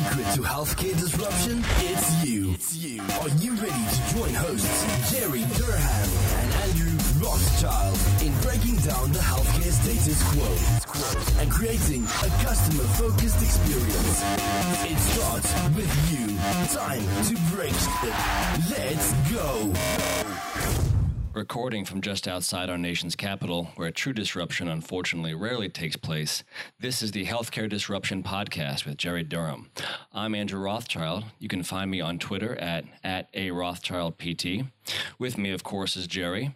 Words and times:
secret 0.00 0.34
to 0.34 0.42
healthcare 0.42 0.98
disruption? 0.98 1.64
It's 1.78 2.24
you. 2.24 2.52
It's 2.52 2.74
you. 2.76 3.02
Are 3.20 3.28
you 3.40 3.52
ready 3.54 3.84
to 3.96 4.14
join 4.14 4.34
hosts 4.34 5.12
Jerry 5.12 5.44
Durham 5.56 6.10
and 6.40 6.52
Andrew 6.64 6.96
Rothschild 7.20 7.98
in 8.22 8.32
breaking 8.40 8.76
down 8.76 9.12
the 9.12 9.18
healthcare 9.18 9.72
status 9.72 10.22
quo 10.32 11.40
and 11.40 11.50
creating 11.50 12.04
a 12.04 12.28
customer-focused 12.44 13.42
experience? 13.42 14.22
It 14.88 14.98
starts 15.12 15.52
with 15.76 15.92
you. 16.10 16.26
Time 16.74 17.04
to 17.28 17.54
break 17.54 17.72
it. 17.72 18.16
Let's 18.70 19.12
go. 19.32 20.29
Recording 21.40 21.86
from 21.86 22.02
just 22.02 22.28
outside 22.28 22.68
our 22.68 22.76
nation's 22.76 23.16
capital, 23.16 23.70
where 23.76 23.90
true 23.90 24.12
disruption 24.12 24.68
unfortunately 24.68 25.32
rarely 25.32 25.70
takes 25.70 25.96
place, 25.96 26.44
this 26.78 27.00
is 27.00 27.12
the 27.12 27.24
Healthcare 27.24 27.66
Disruption 27.66 28.22
Podcast 28.22 28.84
with 28.84 28.98
Jerry 28.98 29.22
Durham. 29.22 29.70
I'm 30.12 30.34
Andrew 30.34 30.60
Rothschild. 30.60 31.24
You 31.38 31.48
can 31.48 31.62
find 31.62 31.90
me 31.90 31.98
on 31.98 32.18
Twitter 32.18 32.56
at, 32.56 32.84
at 33.02 33.30
a 33.32 33.52
Rothschild 33.52 34.18
PT. 34.18 34.66
With 35.18 35.38
me, 35.38 35.50
of 35.50 35.64
course, 35.64 35.96
is 35.96 36.06
Jerry. 36.06 36.54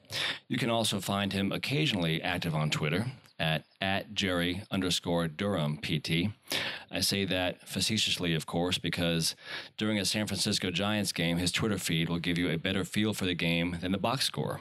You 0.48 0.58
can 0.58 0.68
also 0.68 1.00
find 1.00 1.32
him 1.32 1.50
occasionally 1.50 2.22
active 2.22 2.54
on 2.54 2.68
Twitter 2.68 3.06
at, 3.38 3.64
at 3.80 4.12
Jerry 4.12 4.64
underscore 4.70 5.28
Durham 5.28 5.78
PT. 5.78 6.28
I 6.90 7.00
say 7.00 7.24
that 7.24 7.66
facetiously, 7.68 8.34
of 8.34 8.46
course, 8.46 8.78
because 8.78 9.34
during 9.76 9.98
a 9.98 10.04
San 10.04 10.26
Francisco 10.26 10.70
Giants 10.70 11.12
game, 11.12 11.38
his 11.38 11.52
Twitter 11.52 11.78
feed 11.78 12.08
will 12.08 12.18
give 12.18 12.38
you 12.38 12.50
a 12.50 12.58
better 12.58 12.84
feel 12.84 13.14
for 13.14 13.24
the 13.24 13.34
game 13.34 13.78
than 13.80 13.92
the 13.92 13.98
box 13.98 14.24
score. 14.24 14.60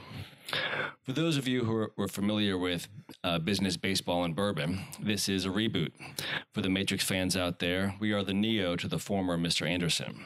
For 1.03 1.13
those 1.13 1.37
of 1.37 1.47
you 1.47 1.63
who 1.63 1.75
are, 1.75 1.91
were 1.97 2.07
familiar 2.07 2.57
with 2.57 2.87
uh, 3.23 3.39
business, 3.39 3.75
baseball, 3.75 4.23
and 4.23 4.35
bourbon, 4.35 4.81
this 5.01 5.27
is 5.27 5.45
a 5.45 5.49
reboot. 5.49 5.91
For 6.53 6.61
the 6.61 6.69
Matrix 6.69 7.03
fans 7.03 7.35
out 7.35 7.59
there, 7.59 7.95
we 7.99 8.13
are 8.13 8.23
the 8.23 8.33
Neo 8.33 8.75
to 8.75 8.87
the 8.87 8.99
former 8.99 9.37
Mr. 9.37 9.67
Anderson. 9.67 10.23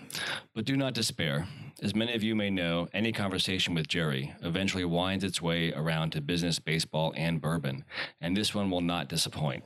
But 0.53 0.65
do 0.65 0.75
not 0.75 0.93
despair. 0.93 1.47
As 1.81 1.95
many 1.95 2.13
of 2.13 2.23
you 2.23 2.35
may 2.35 2.49
know, 2.49 2.89
any 2.93 3.11
conversation 3.11 3.73
with 3.73 3.87
Jerry 3.87 4.33
eventually 4.41 4.85
winds 4.85 5.23
its 5.23 5.41
way 5.41 5.71
around 5.73 6.11
to 6.11 6.21
business, 6.21 6.59
baseball, 6.59 7.13
and 7.15 7.39
bourbon, 7.39 7.85
and 8.19 8.35
this 8.35 8.53
one 8.53 8.69
will 8.69 8.81
not 8.81 9.07
disappoint. 9.07 9.63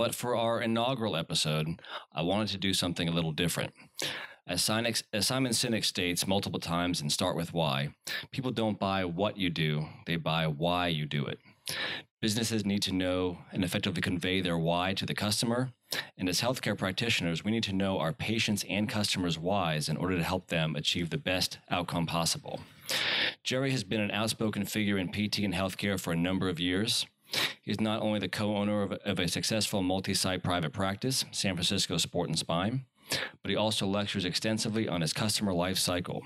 But 0.00 0.14
for 0.14 0.34
our 0.34 0.62
inaugural 0.62 1.14
episode, 1.14 1.78
I 2.14 2.22
wanted 2.22 2.48
to 2.48 2.56
do 2.56 2.72
something 2.72 3.06
a 3.06 3.12
little 3.12 3.32
different. 3.32 3.74
As, 4.46 4.62
Simon 4.64 4.94
Sinek 5.12 5.84
states 5.84 6.26
multiple 6.26 6.58
times 6.58 7.02
in 7.02 7.10
Start 7.10 7.36
With 7.36 7.52
Why, 7.52 7.90
people 8.30 8.50
don't 8.50 8.78
buy 8.78 9.04
what 9.04 9.36
you 9.36 9.50
do, 9.50 9.88
they 10.06 10.16
buy 10.16 10.46
why 10.46 10.88
you 10.88 11.04
do 11.04 11.26
it. 11.26 11.38
Businesses 12.22 12.64
need 12.64 12.80
to 12.84 12.94
know 12.94 13.40
and 13.52 13.62
effectively 13.62 14.00
convey 14.00 14.40
their 14.40 14.56
why 14.56 14.94
to 14.94 15.04
the 15.04 15.14
customer. 15.14 15.68
And 16.16 16.30
as 16.30 16.40
healthcare 16.40 16.78
practitioners, 16.78 17.44
we 17.44 17.50
need 17.50 17.64
to 17.64 17.74
know 17.74 17.98
our 17.98 18.14
patients' 18.14 18.64
and 18.70 18.88
customers' 18.88 19.38
whys 19.38 19.90
in 19.90 19.98
order 19.98 20.16
to 20.16 20.24
help 20.24 20.46
them 20.46 20.76
achieve 20.76 21.10
the 21.10 21.18
best 21.18 21.58
outcome 21.68 22.06
possible. 22.06 22.60
Jerry 23.44 23.70
has 23.72 23.84
been 23.84 24.00
an 24.00 24.12
outspoken 24.12 24.64
figure 24.64 24.96
in 24.96 25.08
PT 25.08 25.40
and 25.40 25.52
healthcare 25.52 26.00
for 26.00 26.10
a 26.10 26.16
number 26.16 26.48
of 26.48 26.58
years. 26.58 27.04
He's 27.70 27.80
not 27.80 28.02
only 28.02 28.18
the 28.18 28.28
co 28.28 28.56
owner 28.56 28.82
of, 28.82 28.90
of, 28.90 29.20
a 29.20 29.28
successful 29.28 29.80
multi 29.80 30.12
site 30.12 30.42
private 30.42 30.72
practice, 30.72 31.24
San 31.30 31.54
Francisco 31.54 31.98
Sport 31.98 32.28
and 32.28 32.36
Spine, 32.36 32.84
but 33.42 33.48
he 33.48 33.54
also 33.54 33.86
lectures 33.86 34.24
extensively 34.24 34.88
on 34.88 35.02
his 35.02 35.12
customer 35.12 35.52
life 35.52 35.78
cycle, 35.78 36.20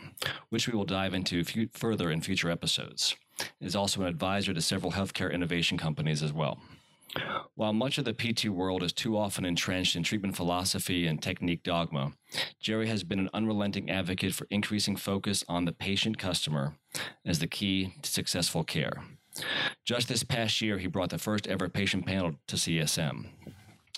which 0.48 0.66
we 0.66 0.74
will 0.74 0.86
dive 0.86 1.12
into 1.12 1.44
further 1.74 2.10
in 2.10 2.22
future 2.22 2.50
episodes. 2.50 3.14
He 3.60 3.66
is 3.66 3.76
also 3.76 4.00
an 4.00 4.06
advisor 4.06 4.54
to 4.54 4.62
several 4.62 4.92
healthcare 4.92 5.30
innovation 5.30 5.76
companies 5.76 6.22
as 6.22 6.32
well. 6.32 6.60
While 7.56 7.74
much 7.74 7.98
of 7.98 8.06
the 8.06 8.14
PT 8.14 8.48
world 8.48 8.82
is 8.82 8.94
too 8.94 9.18
often 9.18 9.44
entrenched 9.44 9.96
in 9.96 10.02
treatment 10.02 10.36
philosophy 10.36 11.06
and 11.06 11.20
technique 11.20 11.62
dogma, 11.62 12.12
Jerry 12.58 12.88
has 12.88 13.04
been 13.04 13.18
an 13.18 13.28
unrelenting 13.34 13.90
advocate 13.90 14.32
for 14.32 14.46
increasing 14.48 14.96
focus 14.96 15.44
on 15.46 15.66
the 15.66 15.72
patient 15.72 16.16
customer 16.16 16.76
as 17.26 17.40
the 17.40 17.46
key 17.46 17.92
to 18.00 18.10
successful 18.10 18.64
care. 18.64 19.04
Just 19.84 20.08
this 20.08 20.22
past 20.22 20.60
year, 20.60 20.78
he 20.78 20.86
brought 20.86 21.10
the 21.10 21.18
first 21.18 21.46
ever 21.46 21.68
patient 21.68 22.06
panel 22.06 22.34
to 22.46 22.56
CSM. 22.56 23.26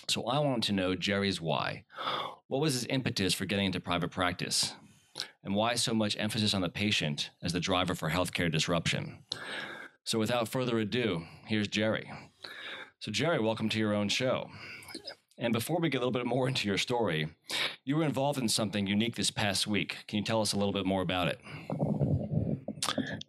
So 0.08 0.24
I 0.26 0.38
wanted 0.38 0.62
to 0.64 0.72
know 0.72 0.94
Jerry's 0.94 1.40
why. 1.40 1.84
What 2.48 2.60
was 2.60 2.74
his 2.74 2.86
impetus 2.86 3.34
for 3.34 3.44
getting 3.44 3.66
into 3.66 3.80
private 3.80 4.10
practice? 4.10 4.72
And 5.42 5.54
why 5.54 5.74
so 5.74 5.94
much 5.94 6.16
emphasis 6.18 6.54
on 6.54 6.60
the 6.60 6.68
patient 6.68 7.30
as 7.42 7.52
the 7.52 7.60
driver 7.60 7.94
for 7.94 8.10
healthcare 8.10 8.50
disruption? 8.50 9.18
So 10.04 10.18
without 10.18 10.48
further 10.48 10.78
ado, 10.78 11.24
here's 11.46 11.68
Jerry. 11.68 12.10
So, 13.00 13.10
Jerry, 13.10 13.40
welcome 13.40 13.68
to 13.70 13.78
your 13.78 13.94
own 13.94 14.08
show. 14.08 14.48
And 15.38 15.52
before 15.52 15.80
we 15.80 15.88
get 15.88 15.98
a 15.98 16.00
little 16.06 16.12
bit 16.12 16.26
more 16.26 16.48
into 16.48 16.66
your 16.66 16.78
story, 16.78 17.28
you 17.84 17.96
were 17.96 18.04
involved 18.04 18.38
in 18.38 18.48
something 18.48 18.86
unique 18.86 19.16
this 19.16 19.30
past 19.30 19.66
week. 19.66 19.98
Can 20.08 20.18
you 20.18 20.24
tell 20.24 20.40
us 20.40 20.52
a 20.52 20.56
little 20.56 20.72
bit 20.72 20.86
more 20.86 21.02
about 21.02 21.28
it? 21.28 21.40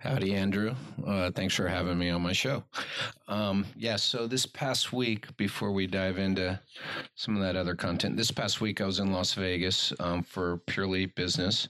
Howdy, 0.07 0.35
Andrew. 0.35 0.73
Uh, 1.05 1.31
thanks 1.31 1.53
for 1.53 1.67
having 1.67 1.97
me 1.97 2.09
on 2.09 2.21
my 2.21 2.31
show. 2.31 2.63
Um, 3.27 3.65
yeah, 3.75 3.97
so 3.97 4.25
this 4.25 4.45
past 4.45 4.93
week, 4.93 5.35
before 5.35 5.73
we 5.73 5.85
dive 5.85 6.17
into 6.17 6.57
some 7.15 7.35
of 7.35 7.41
that 7.41 7.57
other 7.57 7.75
content, 7.75 8.15
this 8.15 8.31
past 8.31 8.61
week 8.61 8.79
I 8.79 8.85
was 8.85 8.99
in 8.99 9.11
Las 9.11 9.33
Vegas 9.33 9.91
um, 9.99 10.23
for 10.23 10.59
purely 10.59 11.07
business, 11.07 11.67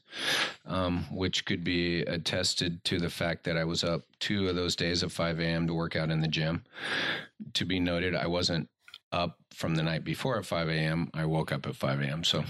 um, 0.68 1.08
which 1.12 1.46
could 1.46 1.64
be 1.64 2.02
attested 2.02 2.84
to 2.84 3.00
the 3.00 3.10
fact 3.10 3.44
that 3.46 3.58
I 3.58 3.64
was 3.64 3.84
up 3.84 4.04
two 4.20 4.48
of 4.48 4.56
those 4.56 4.76
days 4.76 5.02
at 5.02 5.12
5 5.12 5.40
a.m. 5.40 5.66
to 5.66 5.74
work 5.74 5.96
out 5.96 6.12
in 6.12 6.22
the 6.22 6.28
gym. 6.28 6.64
To 7.56 7.66
be 7.66 7.80
noted, 7.80 8.16
I 8.16 8.28
wasn't 8.28 8.70
up 9.12 9.38
from 9.54 9.76
the 9.76 9.84
night 9.84 10.04
before 10.04 10.38
at 10.38 10.46
5 10.46 10.70
a.m. 10.70 11.10
I 11.14 11.26
woke 11.26 11.52
up 11.52 11.66
at 11.66 11.76
5 11.76 12.02
a.m. 12.02 12.24
So 12.24 12.44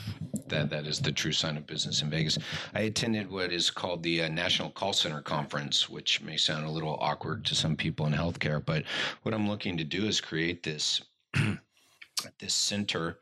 that 0.48 0.70
that 0.70 0.86
is 0.86 1.00
the 1.00 1.12
true 1.12 1.32
sign 1.32 1.58
of 1.58 1.68
business 1.68 2.02
in 2.02 2.10
Vegas. 2.10 2.38
I 2.74 2.82
attended 2.82 3.30
what 3.30 3.52
is 3.52 3.70
called 3.70 4.04
the 4.04 4.24
uh, 4.24 4.30
National 4.30 4.70
Call 4.70 4.94
Center 4.94 5.22
Conference, 5.22 5.90
which 5.90 6.22
may 6.22 6.38
sound 6.38 6.66
a 6.66 6.70
little 6.70 6.98
awkward 7.00 7.46
to 7.46 7.56
some 7.56 7.76
people 7.76 8.08
in 8.08 8.14
healthcare, 8.14 8.64
but 8.64 8.84
what 9.24 9.34
I'm 9.34 9.48
looking 9.48 9.78
to 9.78 9.84
do 9.84 10.06
is 10.06 10.20
create 10.20 10.64
this 10.64 11.02
this 12.40 12.54
center 12.54 13.20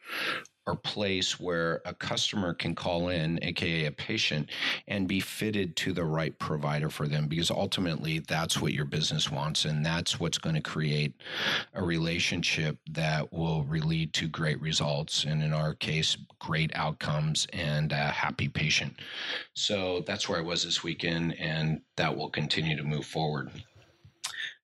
or 0.67 0.75
place 0.75 1.39
where 1.39 1.81
a 1.85 1.93
customer 1.93 2.53
can 2.53 2.73
call 2.73 3.09
in, 3.09 3.39
aka 3.43 3.85
a 3.85 3.91
patient, 3.91 4.49
and 4.87 5.07
be 5.07 5.19
fitted 5.19 5.75
to 5.75 5.93
the 5.93 6.03
right 6.03 6.37
provider 6.39 6.89
for 6.89 7.07
them 7.07 7.27
because 7.27 7.51
ultimately 7.51 8.19
that's 8.19 8.61
what 8.61 8.73
your 8.73 8.85
business 8.85 9.31
wants 9.31 9.65
and 9.65 9.85
that's 9.85 10.19
what's 10.19 10.37
going 10.37 10.55
to 10.55 10.61
create 10.61 11.13
a 11.73 11.83
relationship 11.83 12.77
that 12.89 13.31
will 13.31 13.65
lead 13.65 14.13
to 14.13 14.27
great 14.27 14.59
results 14.61 15.25
and 15.25 15.43
in 15.43 15.53
our 15.53 15.75
case 15.75 16.17
great 16.39 16.71
outcomes 16.75 17.47
and 17.53 17.91
a 17.91 17.95
happy 17.95 18.47
patient. 18.47 18.93
So 19.53 20.03
that's 20.07 20.27
where 20.27 20.39
I 20.39 20.41
was 20.41 20.63
this 20.63 20.83
weekend 20.83 21.39
and 21.39 21.81
that 21.97 22.15
will 22.15 22.29
continue 22.29 22.75
to 22.77 22.83
move 22.83 23.05
forward. 23.05 23.51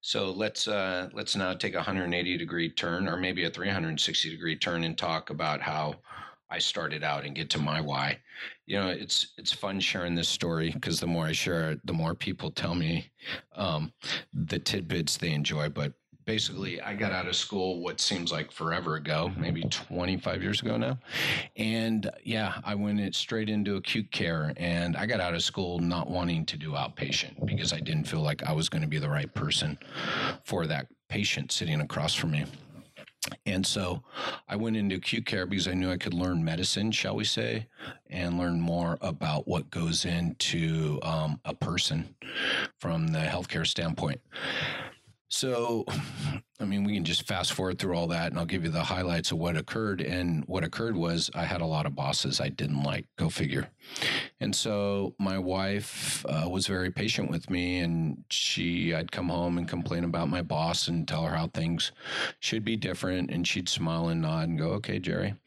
So 0.01 0.31
let's 0.31 0.67
uh, 0.67 1.09
let's 1.13 1.35
now 1.35 1.53
take 1.53 1.73
a 1.73 1.77
180 1.77 2.37
degree 2.37 2.69
turn, 2.69 3.07
or 3.07 3.17
maybe 3.17 3.45
a 3.45 3.51
360 3.51 4.29
degree 4.29 4.57
turn, 4.57 4.83
and 4.83 4.97
talk 4.97 5.29
about 5.29 5.61
how 5.61 5.95
I 6.49 6.57
started 6.57 7.03
out 7.03 7.23
and 7.23 7.35
get 7.35 7.49
to 7.51 7.59
my 7.59 7.79
why. 7.79 8.19
You 8.65 8.79
know, 8.79 8.89
it's 8.89 9.33
it's 9.37 9.51
fun 9.51 9.79
sharing 9.79 10.15
this 10.15 10.27
story 10.27 10.71
because 10.71 10.99
the 10.99 11.07
more 11.07 11.25
I 11.27 11.31
share 11.33 11.71
it, 11.71 11.85
the 11.85 11.93
more 11.93 12.15
people 12.15 12.49
tell 12.49 12.73
me 12.73 13.11
um, 13.55 13.93
the 14.33 14.59
tidbits 14.59 15.17
they 15.17 15.31
enjoy. 15.33 15.69
But 15.69 15.93
basically 16.25 16.81
I 16.81 16.93
got 16.95 17.11
out 17.11 17.27
of 17.27 17.35
school 17.35 17.81
what 17.81 17.99
seems 17.99 18.31
like 18.31 18.51
forever 18.51 18.95
ago, 18.95 19.31
maybe 19.37 19.63
25 19.63 20.41
years 20.41 20.61
ago 20.61 20.77
now. 20.77 20.97
And 21.55 22.09
yeah, 22.23 22.59
I 22.63 22.75
went 22.75 23.15
straight 23.15 23.49
into 23.49 23.75
acute 23.75 24.11
care 24.11 24.53
and 24.57 24.95
I 24.95 25.05
got 25.05 25.19
out 25.19 25.33
of 25.33 25.43
school 25.43 25.79
not 25.79 26.09
wanting 26.09 26.45
to 26.47 26.57
do 26.57 26.71
outpatient 26.71 27.45
because 27.45 27.73
I 27.73 27.79
didn't 27.79 28.05
feel 28.05 28.21
like 28.21 28.43
I 28.43 28.53
was 28.53 28.69
going 28.69 28.81
to 28.81 28.87
be 28.87 28.99
the 28.99 29.09
right 29.09 29.33
person 29.33 29.77
for 30.43 30.67
that 30.67 30.87
patient 31.09 31.51
sitting 31.51 31.81
across 31.81 32.13
from 32.13 32.31
me. 32.31 32.45
And 33.45 33.65
so 33.65 34.01
I 34.49 34.55
went 34.55 34.77
into 34.77 34.95
acute 34.95 35.25
care 35.25 35.45
because 35.45 35.67
I 35.67 35.73
knew 35.73 35.91
I 35.91 35.97
could 35.97 36.13
learn 36.13 36.43
medicine, 36.43 36.91
shall 36.91 37.15
we 37.15 37.23
say, 37.23 37.67
and 38.09 38.37
learn 38.37 38.59
more 38.59 38.97
about 39.01 39.47
what 39.47 39.69
goes 39.69 40.05
into 40.05 40.99
um, 41.03 41.39
a 41.45 41.53
person 41.53 42.15
from 42.79 43.07
the 43.07 43.19
healthcare 43.19 43.67
standpoint. 43.67 44.19
So, 45.41 45.85
I 46.59 46.65
mean, 46.65 46.83
we 46.83 46.93
can 46.93 47.03
just 47.03 47.27
fast 47.27 47.53
forward 47.53 47.79
through 47.79 47.95
all 47.95 48.05
that 48.09 48.29
and 48.29 48.37
I'll 48.37 48.45
give 48.45 48.63
you 48.63 48.69
the 48.69 48.83
highlights 48.83 49.31
of 49.31 49.39
what 49.39 49.57
occurred. 49.57 49.99
And 49.99 50.43
what 50.45 50.63
occurred 50.63 50.95
was 50.95 51.31
I 51.33 51.45
had 51.45 51.61
a 51.61 51.65
lot 51.65 51.87
of 51.87 51.95
bosses 51.95 52.39
I 52.39 52.49
didn't 52.49 52.83
like, 52.83 53.07
go 53.17 53.27
figure. 53.27 53.67
And 54.39 54.55
so 54.55 55.15
my 55.17 55.39
wife 55.39 56.23
uh, 56.29 56.47
was 56.47 56.67
very 56.67 56.91
patient 56.91 57.31
with 57.31 57.49
me 57.49 57.79
and 57.79 58.23
she, 58.29 58.93
I'd 58.93 59.11
come 59.11 59.29
home 59.29 59.57
and 59.57 59.67
complain 59.67 60.03
about 60.03 60.29
my 60.29 60.43
boss 60.43 60.87
and 60.87 61.07
tell 61.07 61.23
her 61.23 61.35
how 61.35 61.47
things 61.47 61.91
should 62.39 62.63
be 62.63 62.75
different. 62.75 63.31
And 63.31 63.47
she'd 63.47 63.67
smile 63.67 64.09
and 64.09 64.21
nod 64.21 64.47
and 64.47 64.59
go, 64.59 64.69
okay, 64.73 64.99
Jerry. 64.99 65.29
And 65.29 65.39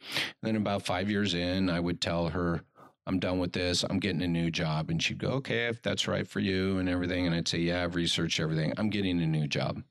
then 0.42 0.56
about 0.56 0.82
five 0.82 1.08
years 1.08 1.34
in, 1.34 1.70
I 1.70 1.78
would 1.78 2.00
tell 2.00 2.30
her, 2.30 2.64
I'm 3.06 3.18
done 3.18 3.38
with 3.38 3.52
this. 3.52 3.84
I'm 3.88 3.98
getting 3.98 4.22
a 4.22 4.28
new 4.28 4.50
job. 4.50 4.90
And 4.90 5.02
she'd 5.02 5.18
go, 5.18 5.28
okay, 5.28 5.66
if 5.66 5.82
that's 5.82 6.08
right 6.08 6.26
for 6.26 6.40
you 6.40 6.78
and 6.78 6.88
everything. 6.88 7.26
And 7.26 7.34
I'd 7.34 7.48
say, 7.48 7.58
yeah, 7.58 7.84
I've 7.84 7.94
researched 7.94 8.40
everything. 8.40 8.72
I'm 8.76 8.90
getting 8.90 9.20
a 9.20 9.26
new 9.26 9.46
job. 9.46 9.82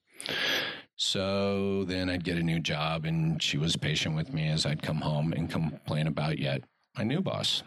So 0.95 1.83
then 1.85 2.09
I'd 2.09 2.23
get 2.23 2.37
a 2.37 2.43
new 2.43 2.59
job, 2.59 3.05
and 3.05 3.41
she 3.41 3.57
was 3.57 3.75
patient 3.75 4.15
with 4.15 4.31
me 4.31 4.47
as 4.47 4.65
I'd 4.65 4.83
come 4.83 5.01
home 5.01 5.33
and 5.33 5.49
complain 5.49 6.07
about 6.07 6.37
yet 6.37 6.63
my 6.97 7.03
new 7.03 7.21
boss. 7.21 7.63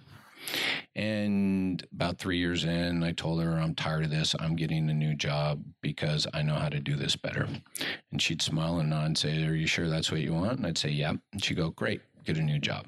And 0.95 1.85
about 1.93 2.19
three 2.19 2.39
years 2.39 2.65
in, 2.65 3.03
I 3.03 3.13
told 3.13 3.43
her, 3.43 3.59
I'm 3.59 3.75
tired 3.75 4.05
of 4.05 4.11
this. 4.11 4.35
I'm 4.39 4.55
getting 4.55 4.89
a 4.89 4.95
new 4.95 5.15
job 5.15 5.63
because 5.83 6.27
I 6.33 6.43
know 6.43 6.55
how 6.55 6.69
to 6.69 6.79
do 6.79 6.95
this 6.95 7.17
better. 7.17 7.49
And 8.13 8.23
she'd 8.23 8.41
smile 8.41 8.79
and 8.79 8.91
nod 8.91 9.07
and 9.07 9.19
say, 9.19 9.45
Are 9.45 9.55
you 9.55 9.67
sure 9.67 9.89
that's 9.89 10.13
what 10.13 10.21
you 10.21 10.33
want? 10.33 10.59
And 10.59 10.67
I'd 10.67 10.79
say, 10.79 10.91
Yeah. 10.91 11.15
And 11.33 11.45
she'd 11.45 11.57
go, 11.57 11.71
Great, 11.71 12.01
get 12.25 12.37
a 12.37 12.43
new 12.43 12.61
job. 12.61 12.87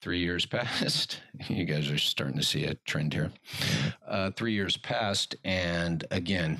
Three 0.00 0.20
years 0.20 0.46
passed. 0.46 1.20
You 1.48 1.64
guys 1.64 1.90
are 1.90 1.98
starting 1.98 2.38
to 2.38 2.42
see 2.42 2.64
a 2.64 2.74
trend 2.86 3.12
here. 3.12 3.30
Uh, 4.06 4.30
three 4.30 4.52
years 4.52 4.76
passed. 4.78 5.36
And 5.44 6.04
again, 6.10 6.58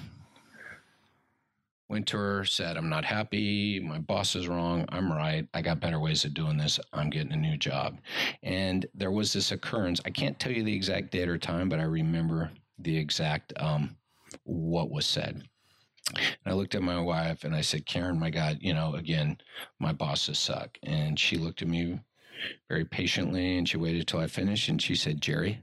Winter 1.88 2.44
said, 2.44 2.76
I'm 2.76 2.88
not 2.88 3.04
happy. 3.04 3.80
My 3.80 3.98
boss 3.98 4.34
is 4.34 4.48
wrong. 4.48 4.84
I'm 4.88 5.10
right. 5.10 5.46
I 5.54 5.62
got 5.62 5.80
better 5.80 6.00
ways 6.00 6.24
of 6.24 6.34
doing 6.34 6.56
this. 6.56 6.80
I'm 6.92 7.10
getting 7.10 7.32
a 7.32 7.36
new 7.36 7.56
job. 7.56 7.98
And 8.42 8.86
there 8.94 9.12
was 9.12 9.32
this 9.32 9.52
occurrence. 9.52 10.00
I 10.04 10.10
can't 10.10 10.38
tell 10.38 10.52
you 10.52 10.64
the 10.64 10.74
exact 10.74 11.12
date 11.12 11.28
or 11.28 11.38
time, 11.38 11.68
but 11.68 11.78
I 11.78 11.84
remember 11.84 12.50
the 12.78 12.96
exact 12.96 13.52
um, 13.56 13.96
what 14.44 14.90
was 14.90 15.06
said. 15.06 15.42
And 16.14 16.26
I 16.46 16.52
looked 16.52 16.74
at 16.74 16.82
my 16.82 17.00
wife 17.00 17.44
and 17.44 17.54
I 17.54 17.60
said, 17.60 17.86
Karen, 17.86 18.18
my 18.18 18.30
God, 18.30 18.58
you 18.60 18.74
know, 18.74 18.94
again, 18.94 19.38
my 19.78 19.92
bosses 19.92 20.38
suck. 20.38 20.78
And 20.82 21.18
she 21.18 21.36
looked 21.36 21.62
at 21.62 21.68
me 21.68 22.00
very 22.68 22.84
patiently 22.84 23.58
and 23.58 23.68
she 23.68 23.76
waited 23.76 24.06
till 24.06 24.20
I 24.20 24.26
finished 24.26 24.68
and 24.68 24.80
she 24.80 24.94
said, 24.94 25.20
Jerry, 25.20 25.62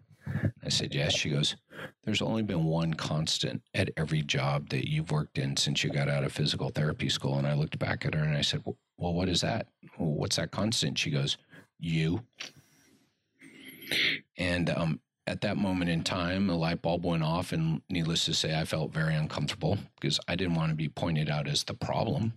I 0.63 0.69
said, 0.69 0.93
Yes. 0.93 1.13
She 1.13 1.29
goes, 1.29 1.55
There's 2.03 2.21
only 2.21 2.43
been 2.43 2.65
one 2.65 2.93
constant 2.93 3.61
at 3.73 3.89
every 3.97 4.21
job 4.21 4.69
that 4.69 4.89
you've 4.89 5.11
worked 5.11 5.37
in 5.37 5.57
since 5.57 5.83
you 5.83 5.89
got 5.89 6.09
out 6.09 6.23
of 6.23 6.31
physical 6.31 6.69
therapy 6.69 7.09
school. 7.09 7.37
And 7.37 7.47
I 7.47 7.53
looked 7.53 7.79
back 7.79 8.05
at 8.05 8.13
her 8.13 8.23
and 8.23 8.37
I 8.37 8.41
said, 8.41 8.63
Well, 8.97 9.13
what 9.13 9.29
is 9.29 9.41
that? 9.41 9.67
what's 9.97 10.37
that 10.37 10.51
constant? 10.51 10.97
She 10.97 11.11
goes, 11.11 11.37
You. 11.79 12.21
And 14.37 14.69
um, 14.69 14.99
at 15.27 15.41
that 15.41 15.57
moment 15.57 15.89
in 15.89 16.03
time, 16.03 16.47
the 16.47 16.55
light 16.55 16.81
bulb 16.81 17.05
went 17.05 17.23
off. 17.23 17.51
And 17.51 17.81
needless 17.89 18.25
to 18.25 18.33
say, 18.33 18.57
I 18.57 18.65
felt 18.65 18.91
very 18.91 19.15
uncomfortable 19.15 19.77
because 19.99 20.19
I 20.27 20.35
didn't 20.35 20.55
want 20.55 20.71
to 20.71 20.75
be 20.75 20.89
pointed 20.89 21.29
out 21.29 21.47
as 21.47 21.63
the 21.63 21.73
problem. 21.73 22.33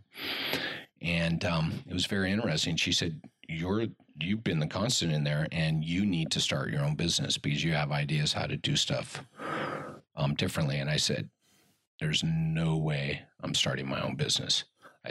And 1.01 1.45
um, 1.45 1.85
it 1.89 1.93
was 1.93 2.07
very 2.07 2.33
interesting. 2.33 2.77
She 2.77 2.93
said, 2.93 3.21
You're 3.49 3.87
you've 4.21 4.45
been 4.45 4.59
the 4.59 4.67
constant 4.67 5.13
in 5.13 5.25
there 5.25 5.47
and 5.53 5.85
you 5.85 6.07
need 6.07 6.31
to 6.33 6.41
start 6.41 6.71
your 6.71 6.85
own 6.85 6.95
business 6.95 7.39
because 7.39 7.63
you 7.63 7.73
have 7.73 7.93
ideas 7.93 8.33
how 8.33 8.47
to 8.47 8.57
do 8.57 8.77
stuff 8.77 9.23
um, 10.17 10.35
differently. 10.35 10.79
And 10.79 10.91
I 10.91 10.97
said, 10.97 11.29
there's 12.01 12.23
no 12.25 12.77
way 12.77 13.23
I'm 13.43 13.55
starting 13.55 13.89
my 13.89 14.01
own 14.01 14.17
business. 14.17 14.65
I, 15.05 15.11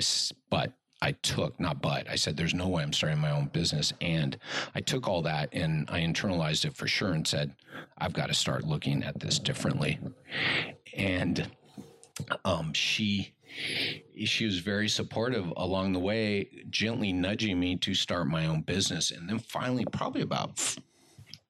but 0.49 0.73
I 1.01 1.11
took, 1.11 1.59
not 1.59 1.81
but, 1.81 2.09
I 2.09 2.15
said, 2.15 2.37
there's 2.37 2.53
no 2.53 2.67
way 2.67 2.83
I'm 2.83 2.93
starting 2.93 3.19
my 3.19 3.31
own 3.31 3.47
business. 3.47 3.93
And 4.01 4.37
I 4.73 4.81
took 4.81 5.07
all 5.07 5.21
that 5.23 5.49
and 5.51 5.89
I 5.89 6.01
internalized 6.01 6.65
it 6.65 6.75
for 6.75 6.87
sure 6.87 7.11
and 7.11 7.27
said, 7.27 7.55
I've 7.97 8.13
got 8.13 8.27
to 8.27 8.33
start 8.33 8.63
looking 8.63 9.03
at 9.03 9.19
this 9.19 9.39
differently. 9.39 9.99
And 10.95 11.49
um, 12.43 12.73
she 12.73 13.33
she 14.23 14.45
was 14.45 14.59
very 14.59 14.88
supportive 14.88 15.51
along 15.57 15.94
the 15.94 16.00
way, 16.00 16.50
gently 16.69 17.12
nudging 17.12 17.59
me 17.59 17.75
to 17.77 17.94
start 17.94 18.27
my 18.27 18.45
own 18.45 18.62
business. 18.62 19.12
And 19.12 19.29
then 19.29 19.39
finally, 19.39 19.85
probably 19.91 20.21
about 20.21 20.77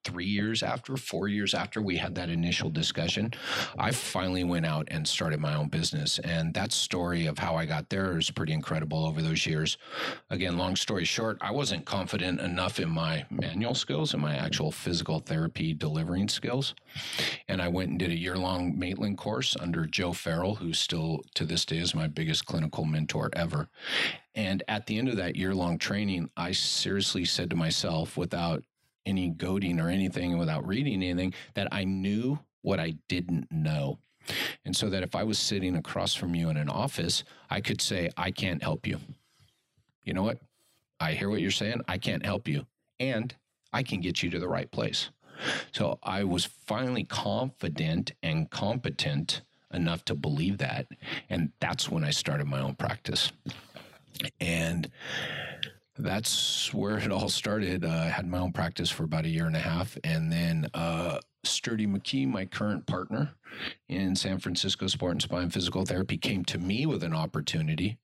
three 0.06 0.24
years 0.24 0.62
after, 0.62 0.96
four 0.96 1.26
years 1.26 1.52
after 1.52 1.82
we 1.82 1.96
had 1.96 2.14
that 2.14 2.30
initial 2.30 2.70
discussion, 2.70 3.32
I 3.76 3.90
finally 3.90 4.44
went 4.44 4.64
out 4.64 4.86
and 4.90 5.06
started 5.06 5.40
my 5.40 5.56
own 5.56 5.68
business. 5.68 6.20
And 6.20 6.54
that 6.54 6.72
story 6.72 7.26
of 7.26 7.38
how 7.38 7.56
I 7.56 7.66
got 7.66 7.90
there 7.90 8.16
is 8.16 8.30
pretty 8.30 8.52
incredible 8.52 9.04
over 9.04 9.20
those 9.20 9.44
years. 9.46 9.78
Again, 10.30 10.56
long 10.56 10.76
story 10.76 11.04
short, 11.04 11.38
I 11.40 11.50
wasn't 11.50 11.84
confident 11.84 12.40
enough 12.40 12.78
in 12.78 12.88
my 12.88 13.26
manual 13.30 13.74
skills 13.74 14.12
and 14.14 14.22
my 14.22 14.36
actual 14.36 14.70
physical 14.70 15.18
therapy 15.18 15.74
delivering 15.74 16.28
skills. 16.28 16.74
And 17.48 17.60
I 17.60 17.68
went 17.68 17.90
and 17.90 17.98
did 17.98 18.10
a 18.10 18.16
year 18.16 18.36
long 18.36 18.78
Maitland 18.78 19.18
course 19.18 19.56
under 19.58 19.86
Joe 19.86 20.12
Farrell, 20.12 20.54
who 20.54 20.72
still 20.72 21.24
to 21.34 21.44
this 21.44 21.64
day 21.64 21.78
is 21.78 21.94
my 21.94 22.06
biggest 22.06 22.46
clinical 22.46 22.84
mentor 22.84 23.30
ever. 23.32 23.68
And 24.36 24.62
at 24.68 24.86
the 24.86 24.98
end 24.98 25.08
of 25.08 25.16
that 25.16 25.34
year 25.34 25.54
long 25.54 25.78
training, 25.78 26.30
I 26.36 26.52
seriously 26.52 27.24
said 27.24 27.50
to 27.50 27.56
myself, 27.56 28.16
without 28.16 28.62
any 29.06 29.30
goading 29.30 29.80
or 29.80 29.88
anything 29.88 30.36
without 30.36 30.66
reading 30.66 31.02
anything 31.02 31.32
that 31.54 31.68
I 31.72 31.84
knew 31.84 32.40
what 32.62 32.80
I 32.80 32.94
didn't 33.08 33.50
know. 33.50 33.98
And 34.64 34.76
so 34.76 34.90
that 34.90 35.04
if 35.04 35.14
I 35.14 35.22
was 35.22 35.38
sitting 35.38 35.76
across 35.76 36.14
from 36.14 36.34
you 36.34 36.50
in 36.50 36.56
an 36.56 36.68
office, 36.68 37.22
I 37.48 37.60
could 37.60 37.80
say, 37.80 38.10
I 38.16 38.32
can't 38.32 38.62
help 38.62 38.86
you. 38.86 38.98
You 40.02 40.12
know 40.12 40.24
what? 40.24 40.40
I 40.98 41.12
hear 41.12 41.30
what 41.30 41.40
you're 41.40 41.50
saying. 41.50 41.82
I 41.86 41.98
can't 41.98 42.26
help 42.26 42.48
you. 42.48 42.66
And 42.98 43.34
I 43.72 43.82
can 43.82 44.00
get 44.00 44.22
you 44.22 44.30
to 44.30 44.38
the 44.38 44.48
right 44.48 44.70
place. 44.70 45.10
So 45.72 45.98
I 46.02 46.24
was 46.24 46.44
finally 46.44 47.04
confident 47.04 48.12
and 48.22 48.50
competent 48.50 49.42
enough 49.72 50.04
to 50.06 50.14
believe 50.14 50.58
that. 50.58 50.86
And 51.28 51.52
that's 51.60 51.90
when 51.90 52.04
I 52.04 52.10
started 52.10 52.46
my 52.46 52.60
own 52.60 52.74
practice. 52.74 53.32
And 54.40 54.90
that's 55.98 56.72
where 56.74 56.98
it 56.98 57.10
all 57.10 57.28
started. 57.28 57.84
Uh, 57.84 57.88
I 57.88 58.08
had 58.08 58.26
my 58.26 58.38
own 58.38 58.52
practice 58.52 58.90
for 58.90 59.04
about 59.04 59.24
a 59.24 59.28
year 59.28 59.46
and 59.46 59.56
a 59.56 59.60
half, 59.60 59.96
and 60.04 60.30
then 60.30 60.68
uh, 60.74 61.18
Sturdy 61.46 61.86
McKee, 61.86 62.28
my 62.28 62.44
current 62.44 62.86
partner 62.86 63.30
in 63.88 64.14
San 64.14 64.38
Francisco 64.38 64.88
Sport 64.88 65.12
and 65.12 65.22
Spine 65.22 65.50
Physical 65.50 65.84
Therapy, 65.84 66.18
came 66.18 66.44
to 66.46 66.58
me 66.58 66.84
with 66.84 67.02
an 67.02 67.14
opportunity, 67.14 67.98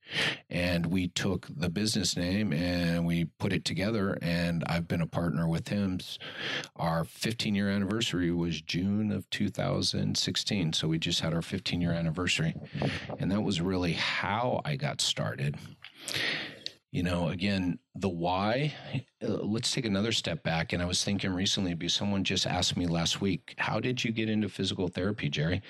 and 0.49 0.87
we 0.87 1.09
took 1.09 1.47
the 1.55 1.69
business 1.69 2.17
name 2.17 2.51
and 2.51 3.05
we 3.05 3.25
put 3.25 3.53
it 3.53 3.65
together. 3.65 4.17
And 4.21 4.63
I've 4.67 4.87
been 4.87 5.01
a 5.01 5.07
partner 5.07 5.47
with 5.47 5.67
him. 5.67 5.99
Our 6.75 7.03
15 7.03 7.53
year 7.53 7.69
anniversary 7.69 8.31
was 8.31 8.61
June 8.61 9.11
of 9.11 9.29
2016, 9.29 10.73
so 10.73 10.87
we 10.87 10.97
just 10.97 11.21
had 11.21 11.33
our 11.33 11.41
15 11.41 11.81
year 11.81 11.91
anniversary, 11.91 12.55
and 13.19 13.31
that 13.31 13.41
was 13.41 13.61
really 13.61 13.93
how 13.93 14.61
I 14.65 14.77
got 14.77 15.01
started 15.01 15.57
you 16.93 17.01
know 17.01 17.29
again 17.29 17.79
the 17.95 18.07
why 18.07 18.71
uh, 19.23 19.27
let's 19.27 19.71
take 19.71 19.85
another 19.85 20.11
step 20.11 20.43
back 20.43 20.71
and 20.71 20.81
i 20.81 20.85
was 20.85 21.03
thinking 21.03 21.33
recently 21.33 21.73
because 21.73 21.93
someone 21.93 22.23
just 22.23 22.45
asked 22.45 22.77
me 22.77 22.85
last 22.85 23.19
week 23.19 23.55
how 23.57 23.79
did 23.79 24.03
you 24.03 24.11
get 24.11 24.29
into 24.29 24.47
physical 24.47 24.87
therapy 24.87 25.27
jerry? 25.27 25.61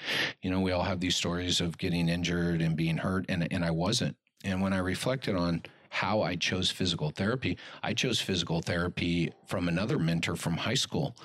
You 0.41 0.51
know 0.51 0.59
we 0.59 0.73
all 0.73 0.83
have 0.83 0.99
these 0.99 1.15
stories 1.15 1.61
of 1.61 1.77
getting 1.77 2.09
injured 2.09 2.61
and 2.61 2.75
being 2.75 2.97
hurt 2.97 3.25
and, 3.29 3.47
and 3.51 3.63
i 3.63 3.71
wasn't. 3.71 4.17
And 4.43 4.61
when 4.61 4.73
i 4.73 4.79
reflected 4.79 5.35
on 5.35 5.63
how 5.89 6.21
i 6.21 6.35
chose 6.35 6.69
physical 6.69 7.09
therapy 7.09 7.57
i 7.81 7.93
chose 7.93 8.19
physical 8.19 8.61
therapy 8.61 9.31
from 9.47 9.69
another 9.69 9.97
mentor 9.97 10.35
from 10.35 10.57
high 10.57 10.73
school. 10.73 11.15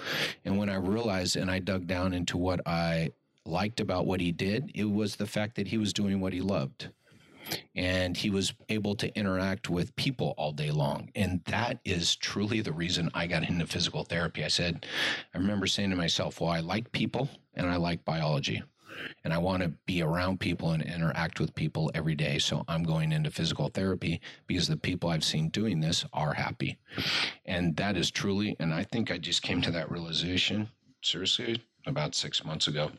And 0.45 0.57
when 0.57 0.69
i 0.69 0.77
realized 0.77 1.37
and 1.37 1.51
i 1.51 1.59
dug 1.59 1.89
down 1.89 2.15
into 2.15 2.39
what 2.39 2.61
i 2.67 3.11
liked 3.45 3.81
about 3.81 4.07
what 4.07 4.21
he 4.21 4.31
did 4.31 4.71
it 4.75 4.85
was 4.85 5.17
the 5.17 5.27
fact 5.27 5.57
that 5.57 5.67
he 5.67 5.79
was 5.79 5.93
doing 5.93 6.21
what 6.21 6.35
he 6.35 6.41
loved 6.41 6.91
and 7.75 8.17
he 8.17 8.31
was 8.31 8.53
able 8.69 8.95
to 8.97 9.15
interact 9.17 9.69
with 9.69 9.95
people 9.97 10.35
all 10.37 10.53
day 10.53 10.71
long. 10.71 11.11
And 11.15 11.43
that 11.47 11.81
is 11.85 12.17
truly 12.17 12.61
the 12.61 12.73
reason 12.73 13.11
I 13.15 13.27
got 13.27 13.49
into 13.49 13.67
physical 13.67 14.05
therapy. 14.05 14.45
I 14.45 14.49
said, 14.49 14.87
I 15.35 15.39
remember 15.39 15.67
saying 15.67 15.91
to 15.91 15.97
myself, 15.97 16.41
well, 16.41 16.51
I 16.51 16.61
like 16.61 16.93
people 16.93 17.29
and 17.55 17.67
I 17.67 17.77
like 17.77 18.05
biology. 18.05 18.63
And 19.23 19.33
I 19.33 19.39
want 19.39 19.63
to 19.63 19.69
be 19.87 20.03
around 20.03 20.41
people 20.41 20.73
and 20.73 20.83
interact 20.83 21.39
with 21.39 21.55
people 21.55 21.91
every 21.95 22.17
day. 22.17 22.39
So 22.39 22.65
I'm 22.67 22.83
going 22.83 23.13
into 23.13 23.31
physical 23.31 23.69
therapy 23.69 24.21
because 24.49 24.67
the 24.67 24.77
people 24.77 25.11
I've 25.11 25.23
seen 25.23 25.51
doing 25.51 25.81
this 25.81 26.05
are 26.13 26.35
happy. 26.35 26.79
And 27.47 27.77
that 27.77 27.97
is 27.97 28.11
truly, 28.11 28.57
and 28.59 28.75
I 28.75 28.83
think 28.83 29.13
I 29.13 29.19
just 29.19 29.43
came 29.43 29.63
to 29.63 29.71
that 29.71 29.91
realization, 29.91 30.69
seriously, 31.03 31.63
about 31.87 32.17
six 32.17 32.45
months 32.45 32.67
ago. 32.67 32.91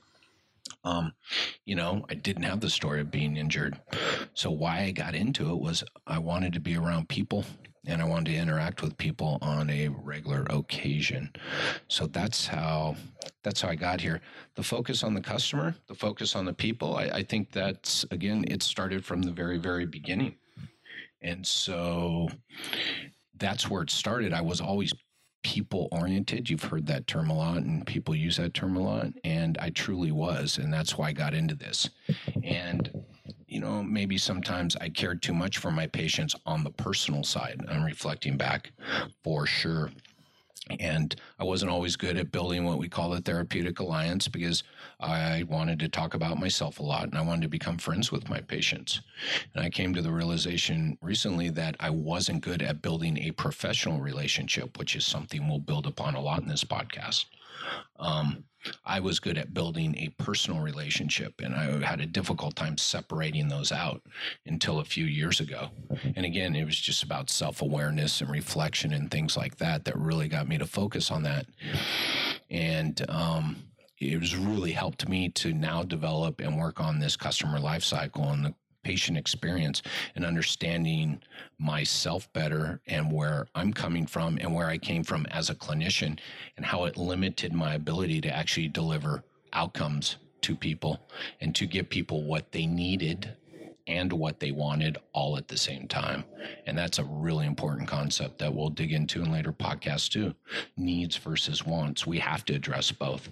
Um, 0.84 1.14
you 1.66 1.76
know, 1.76 2.06
I 2.10 2.16
didn't 2.16 2.44
have 2.44 2.60
the 2.60 2.70
story 2.70 3.02
of 3.02 3.12
being 3.12 3.38
injured. 3.38 3.80
So 4.34 4.52
why 4.52 4.82
I 4.82 4.92
got 4.92 5.16
into 5.16 5.52
it 5.52 5.60
was 5.60 5.84
I 6.08 6.20
wanted 6.20 6.54
to 6.54 6.60
be 6.60 6.76
around 6.76 7.10
people 7.10 7.46
and 7.86 8.02
I 8.02 8.06
wanted 8.06 8.32
to 8.32 8.38
interact 8.38 8.82
with 8.82 8.98
people 8.98 9.38
on 9.42 9.70
a 9.70 9.88
regular 9.88 10.46
occasion. 10.50 11.32
So 11.88 12.08
that's 12.08 12.46
how 12.46 12.96
that's 13.44 13.62
how 13.62 13.70
I 13.70 13.76
got 13.76 14.02
here. 14.02 14.22
The 14.56 14.64
focus 14.64 15.04
on 15.04 15.14
the 15.14 15.22
customer, 15.22 15.76
the 15.88 15.96
focus 15.96 16.36
on 16.36 16.46
the 16.46 16.54
people. 16.54 16.98
I, 16.98 17.04
I 17.06 17.24
think 17.24 17.52
that's 17.52 18.06
again, 18.12 18.46
it 18.48 18.64
started 18.64 19.06
from 19.06 19.22
the 19.22 19.32
very, 19.32 19.58
very 19.58 19.86
beginning. 19.86 20.36
And 21.22 21.46
so 21.46 22.30
that's 23.38 23.70
where 23.70 23.82
it 23.82 23.90
started. 23.90 24.34
I 24.34 24.42
was 24.42 24.62
always 24.62 24.94
people 25.44 25.88
oriented. 25.92 26.50
You've 26.50 26.64
heard 26.64 26.86
that 26.88 27.08
term 27.08 27.30
a 27.30 27.36
lot, 27.36 27.58
and 27.58 27.86
people 27.86 28.16
use 28.16 28.38
that 28.38 28.54
term 28.54 28.76
a 28.76 28.82
lot. 28.82 29.08
And 29.24 29.58
I 29.60 29.70
truly 29.70 30.12
was. 30.12 30.58
And 30.58 30.74
that's 30.74 30.98
why 30.98 31.10
I 31.10 31.14
got 31.14 31.34
into 31.34 31.56
this. 31.56 31.90
And, 32.44 33.04
you 33.48 33.60
know, 33.60 33.82
maybe 33.82 34.18
sometimes 34.18 34.76
I 34.82 34.90
cared 34.90 35.22
too 35.22 35.34
much 35.34 35.58
for 35.58 35.72
my 35.72 35.88
patients 35.88 36.36
on 36.46 36.64
the 36.64 36.72
personal 36.72 37.24
side. 37.24 37.62
I'm 37.70 37.84
reflecting 37.84 38.38
back 38.38 38.72
for 39.24 39.46
sure. 39.46 39.92
And 40.80 41.16
I 41.40 41.44
wasn't 41.44 41.72
always 41.72 41.96
good 41.96 42.18
at 42.18 42.32
building 42.32 42.66
what 42.66 42.78
we 42.78 42.90
call 42.90 43.14
a 43.14 43.22
therapeutic 43.22 43.80
alliance 43.80 44.28
because 44.28 44.64
I 45.00 45.44
wanted 45.50 45.80
to 45.80 45.90
talk 45.90 46.14
about 46.14 46.40
myself 46.40 46.80
a 46.80 46.84
lot 46.84 47.06
and 47.06 47.18
I 47.18 47.22
wanted 47.22 47.44
to 47.44 47.48
become 47.48 47.78
friends 47.78 48.12
with 48.12 48.30
my 48.30 48.40
patients. 48.42 49.02
And 49.56 49.64
I 49.64 49.70
came 49.70 49.94
to 49.94 50.02
the 50.02 50.12
realization 50.12 50.98
recently 51.02 51.50
that 51.50 51.76
I 51.80 51.90
wasn't 51.90 52.42
good 52.42 52.62
at 52.62 52.82
building 52.82 53.18
a 53.18 53.32
professional 53.32 54.00
relationship, 54.00 54.78
which 54.78 54.96
is 54.96 55.06
something 55.06 55.48
we'll 55.48 55.60
build 55.60 55.88
upon 55.88 56.16
a 56.16 56.22
lot 56.22 56.42
in 56.42 56.48
this 56.48 56.64
podcast. 56.64 57.26
Um, 57.98 58.46
I 58.86 59.00
was 59.00 59.20
good 59.20 59.38
at 59.38 59.54
building 59.54 59.96
a 59.98 60.10
personal 60.22 60.62
relationship, 60.62 61.42
and 61.42 61.56
I 61.56 61.86
had 61.86 62.02
a 62.02 62.06
difficult 62.06 62.56
time 62.56 62.78
separating 62.78 63.48
those 63.48 63.72
out 63.72 64.02
until 64.46 64.80
a 64.80 64.86
few 64.86 65.06
years 65.06 65.40
ago. 65.40 65.70
And 66.16 66.26
again, 66.26 66.56
it 66.56 66.66
was 66.66 66.78
just 66.78 67.04
about 67.04 67.30
self 67.30 67.62
awareness 67.62 68.22
and 68.22 68.30
reflection 68.30 68.94
and 68.94 69.10
things 69.10 69.38
like 69.38 69.58
that 69.58 69.86
that 69.86 69.98
really 69.98 70.28
got 70.28 70.48
me 70.48 70.58
to 70.58 70.66
focus 70.66 71.10
on 71.10 71.24
that. 71.24 71.46
And 72.50 73.04
um, 73.10 73.64
it 74.00 74.20
was 74.20 74.36
really 74.36 74.72
helped 74.72 75.08
me 75.08 75.30
to 75.30 75.54
now 75.54 75.84
develop 75.84 76.40
and 76.40 76.58
work 76.58 76.80
on 76.80 77.00
this 77.00 77.16
customer 77.16 77.60
life 77.60 77.84
cycle 77.84 78.30
and 78.30 78.46
the 78.46 78.56
patient 78.84 79.18
experience 79.18 79.82
and 80.16 80.26
understanding 80.26 81.22
myself 81.58 82.32
better 82.34 82.82
and 82.88 83.12
where 83.12 83.48
I'm 83.56 83.74
coming 83.74 84.06
from 84.06 84.38
and 84.40 84.54
where 84.54 84.68
I 84.68 84.78
came 84.78 85.04
from 85.04 85.26
as 85.28 85.50
a 85.50 85.56
clinician 85.56 86.20
and 86.58 86.66
how 86.66 86.86
it 86.86 86.98
limited 86.98 87.54
my 87.54 87.74
ability 87.76 88.22
to 88.22 88.36
actually 88.36 88.68
deliver 88.68 89.24
outcomes 89.54 90.18
to 90.42 90.56
people 90.56 91.00
and 91.42 91.54
to 91.56 91.66
give 91.66 91.90
people 91.90 92.24
what 92.24 92.52
they 92.52 92.66
needed 92.66 93.36
and 93.88 94.14
what 94.14 94.40
they 94.40 94.52
wanted 94.52 94.98
all 95.14 95.36
at 95.36 95.48
the 95.48 95.58
same 95.58 95.88
time. 95.88 96.24
And 96.68 96.78
that's 96.78 97.00
a 97.00 97.04
really 97.04 97.48
important 97.48 97.88
concept 97.88 98.38
that 98.38 98.54
we'll 98.54 98.70
dig 98.70 98.94
into 98.94 99.22
in 99.24 99.32
later 99.32 99.52
podcasts 99.52 100.10
too. 100.10 100.36
Needs 100.78 101.18
versus 101.18 101.66
wants. 101.66 102.06
We 102.06 102.20
have 102.20 102.46
to 102.46 102.54
address 102.54 102.92
both. 102.92 103.30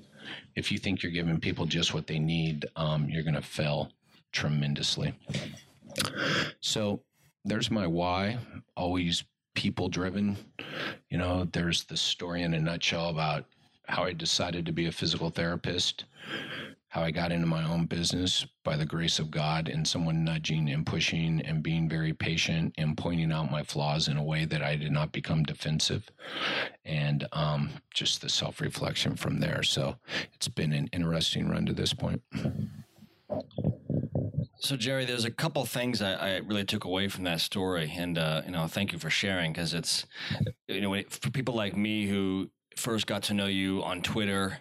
If 0.55 0.71
you 0.71 0.79
think 0.79 1.03
you're 1.03 1.11
giving 1.11 1.39
people 1.39 1.67
just 1.67 1.93
what 1.93 2.07
they 2.07 2.19
need, 2.19 2.65
um, 2.75 3.07
you're 3.07 3.23
going 3.23 3.35
to 3.35 3.41
fail 3.41 3.91
tremendously. 4.37 5.15
So 6.61 7.01
there's 7.43 7.71
my 7.71 7.87
why, 7.87 8.37
always 8.75 9.23
people 9.55 9.89
driven. 9.89 10.37
You 11.09 11.17
know, 11.17 11.47
there's 11.51 11.85
the 11.85 11.97
story 11.97 12.43
in 12.43 12.53
a 12.53 12.59
nutshell 12.59 13.09
about 13.09 13.45
how 13.87 14.03
I 14.03 14.13
decided 14.13 14.63
to 14.67 14.71
be 14.71 14.85
a 14.85 14.91
physical 14.91 15.31
therapist, 15.31 16.05
how 16.89 17.01
I 17.01 17.09
got 17.09 17.31
into 17.31 17.47
my 17.47 17.67
own 17.67 17.87
business 17.87 18.45
by 18.63 18.77
the 18.77 18.85
grace 18.85 19.17
of 19.17 19.31
God 19.31 19.69
and 19.69 19.87
someone 19.87 20.23
nudging 20.23 20.69
and 20.69 20.85
pushing 20.85 21.41
and 21.41 21.63
being 21.63 21.89
very 21.89 22.13
patient 22.13 22.75
and 22.77 22.95
pointing 22.95 23.31
out 23.31 23.49
my 23.49 23.63
flaws 23.63 24.07
in 24.07 24.17
a 24.17 24.23
way 24.23 24.45
that 24.45 24.61
I 24.61 24.75
did 24.75 24.91
not 24.91 25.11
become 25.13 25.41
defensive. 25.41 26.11
And 26.85 27.27
um, 27.31 27.71
just 27.91 28.21
the 28.21 28.29
self 28.29 28.61
reflection 28.61 29.15
from 29.15 29.39
there. 29.39 29.63
So 29.63 29.95
it's 30.35 30.47
been 30.47 30.73
an 30.73 30.89
interesting 30.93 31.49
run 31.49 31.65
to 31.65 31.73
this 31.73 31.93
point. 31.93 32.21
So 34.59 34.75
Jerry, 34.75 35.05
there's 35.05 35.25
a 35.25 35.31
couple 35.31 35.63
things 35.65 36.01
I, 36.01 36.13
I, 36.13 36.37
really 36.37 36.65
took 36.65 36.85
away 36.85 37.09
from 37.09 37.23
that 37.25 37.41
story, 37.41 37.93
and 37.95 38.17
uh, 38.17 38.41
you 38.45 38.51
know, 38.51 38.67
thank 38.67 38.91
you 38.91 38.97
for 38.97 39.09
sharing 39.09 39.53
because 39.53 39.73
it's 39.73 40.05
you 40.67 40.81
know 40.81 40.99
for 41.09 41.29
people 41.29 41.53
like 41.53 41.77
me 41.77 42.07
who 42.07 42.49
first 42.77 43.07
got 43.07 43.23
to 43.23 43.33
know 43.33 43.47
you 43.47 43.83
on 43.83 44.01
Twitter 44.01 44.59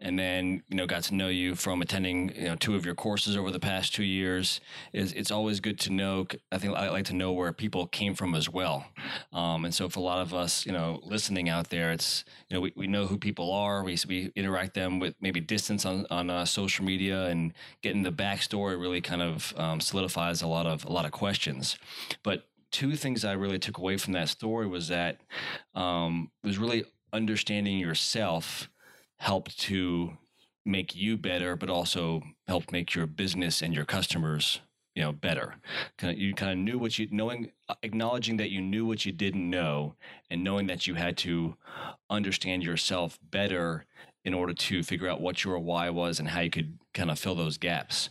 and 0.00 0.18
then 0.18 0.62
you 0.68 0.76
know 0.76 0.86
got 0.86 1.02
to 1.04 1.14
know 1.14 1.28
you 1.28 1.54
from 1.54 1.82
attending 1.82 2.34
you 2.34 2.44
know 2.44 2.56
two 2.56 2.74
of 2.74 2.84
your 2.84 2.94
courses 2.94 3.36
over 3.36 3.50
the 3.50 3.60
past 3.60 3.94
two 3.94 4.04
years 4.04 4.60
is 4.92 5.12
it's 5.12 5.30
always 5.30 5.60
good 5.60 5.78
to 5.78 5.92
know 5.92 6.26
i 6.52 6.58
think 6.58 6.74
i 6.74 6.88
like 6.88 7.04
to 7.04 7.14
know 7.14 7.32
where 7.32 7.52
people 7.52 7.86
came 7.86 8.14
from 8.14 8.34
as 8.34 8.48
well. 8.48 8.86
Um, 9.32 9.64
and 9.64 9.74
so 9.74 9.88
for 9.88 10.00
a 10.00 10.02
lot 10.02 10.20
of 10.20 10.34
us 10.34 10.66
you 10.66 10.72
know 10.72 11.00
listening 11.04 11.48
out 11.48 11.70
there 11.70 11.92
it's 11.92 12.24
you 12.48 12.56
know 12.56 12.60
we, 12.60 12.72
we 12.76 12.86
know 12.86 13.06
who 13.06 13.18
people 13.18 13.52
are. 13.52 13.82
We, 13.84 13.96
we 14.08 14.32
interact 14.34 14.74
them 14.74 14.98
with 14.98 15.14
maybe 15.20 15.40
distance 15.40 15.84
on, 15.84 16.06
on 16.10 16.30
uh, 16.30 16.44
social 16.44 16.84
media 16.84 17.26
and 17.26 17.52
getting 17.82 18.02
the 18.02 18.12
backstory 18.12 18.80
really 18.80 19.00
kind 19.00 19.22
of 19.22 19.54
um, 19.56 19.80
solidifies 19.80 20.42
a 20.42 20.46
lot 20.46 20.66
of 20.66 20.84
a 20.84 20.92
lot 20.92 21.04
of 21.04 21.12
questions. 21.12 21.78
But 22.22 22.44
two 22.70 22.96
things 22.96 23.24
i 23.24 23.32
really 23.32 23.58
took 23.58 23.78
away 23.78 23.96
from 23.96 24.12
that 24.12 24.28
story 24.28 24.66
was 24.66 24.88
that 24.88 25.18
um, 25.74 26.30
it 26.44 26.46
was 26.46 26.58
really 26.58 26.84
understanding 27.12 27.78
yourself 27.78 28.68
helped 29.18 29.58
to 29.60 30.16
make 30.64 30.94
you 30.94 31.16
better, 31.16 31.56
but 31.56 31.70
also 31.70 32.22
helped 32.46 32.72
make 32.72 32.94
your 32.94 33.06
business 33.06 33.62
and 33.62 33.74
your 33.74 33.84
customers, 33.84 34.60
you 34.94 35.02
know, 35.02 35.12
better. 35.12 35.56
You 36.02 36.34
kind 36.34 36.52
of 36.52 36.58
knew 36.58 36.78
what 36.78 36.98
you 36.98 37.08
knowing, 37.10 37.52
acknowledging 37.82 38.36
that 38.36 38.50
you 38.50 38.60
knew 38.60 38.86
what 38.86 39.06
you 39.06 39.12
didn't 39.12 39.48
know, 39.48 39.94
and 40.30 40.44
knowing 40.44 40.66
that 40.66 40.86
you 40.86 40.94
had 40.94 41.16
to 41.18 41.56
understand 42.10 42.62
yourself 42.62 43.18
better 43.30 43.86
in 44.24 44.34
order 44.34 44.52
to 44.52 44.82
figure 44.82 45.08
out 45.08 45.20
what 45.20 45.42
your 45.44 45.58
why 45.58 45.88
was 45.88 46.18
and 46.18 46.28
how 46.28 46.40
you 46.40 46.50
could 46.50 46.78
kind 46.92 47.10
of 47.10 47.18
fill 47.18 47.34
those 47.34 47.56
gaps. 47.56 48.10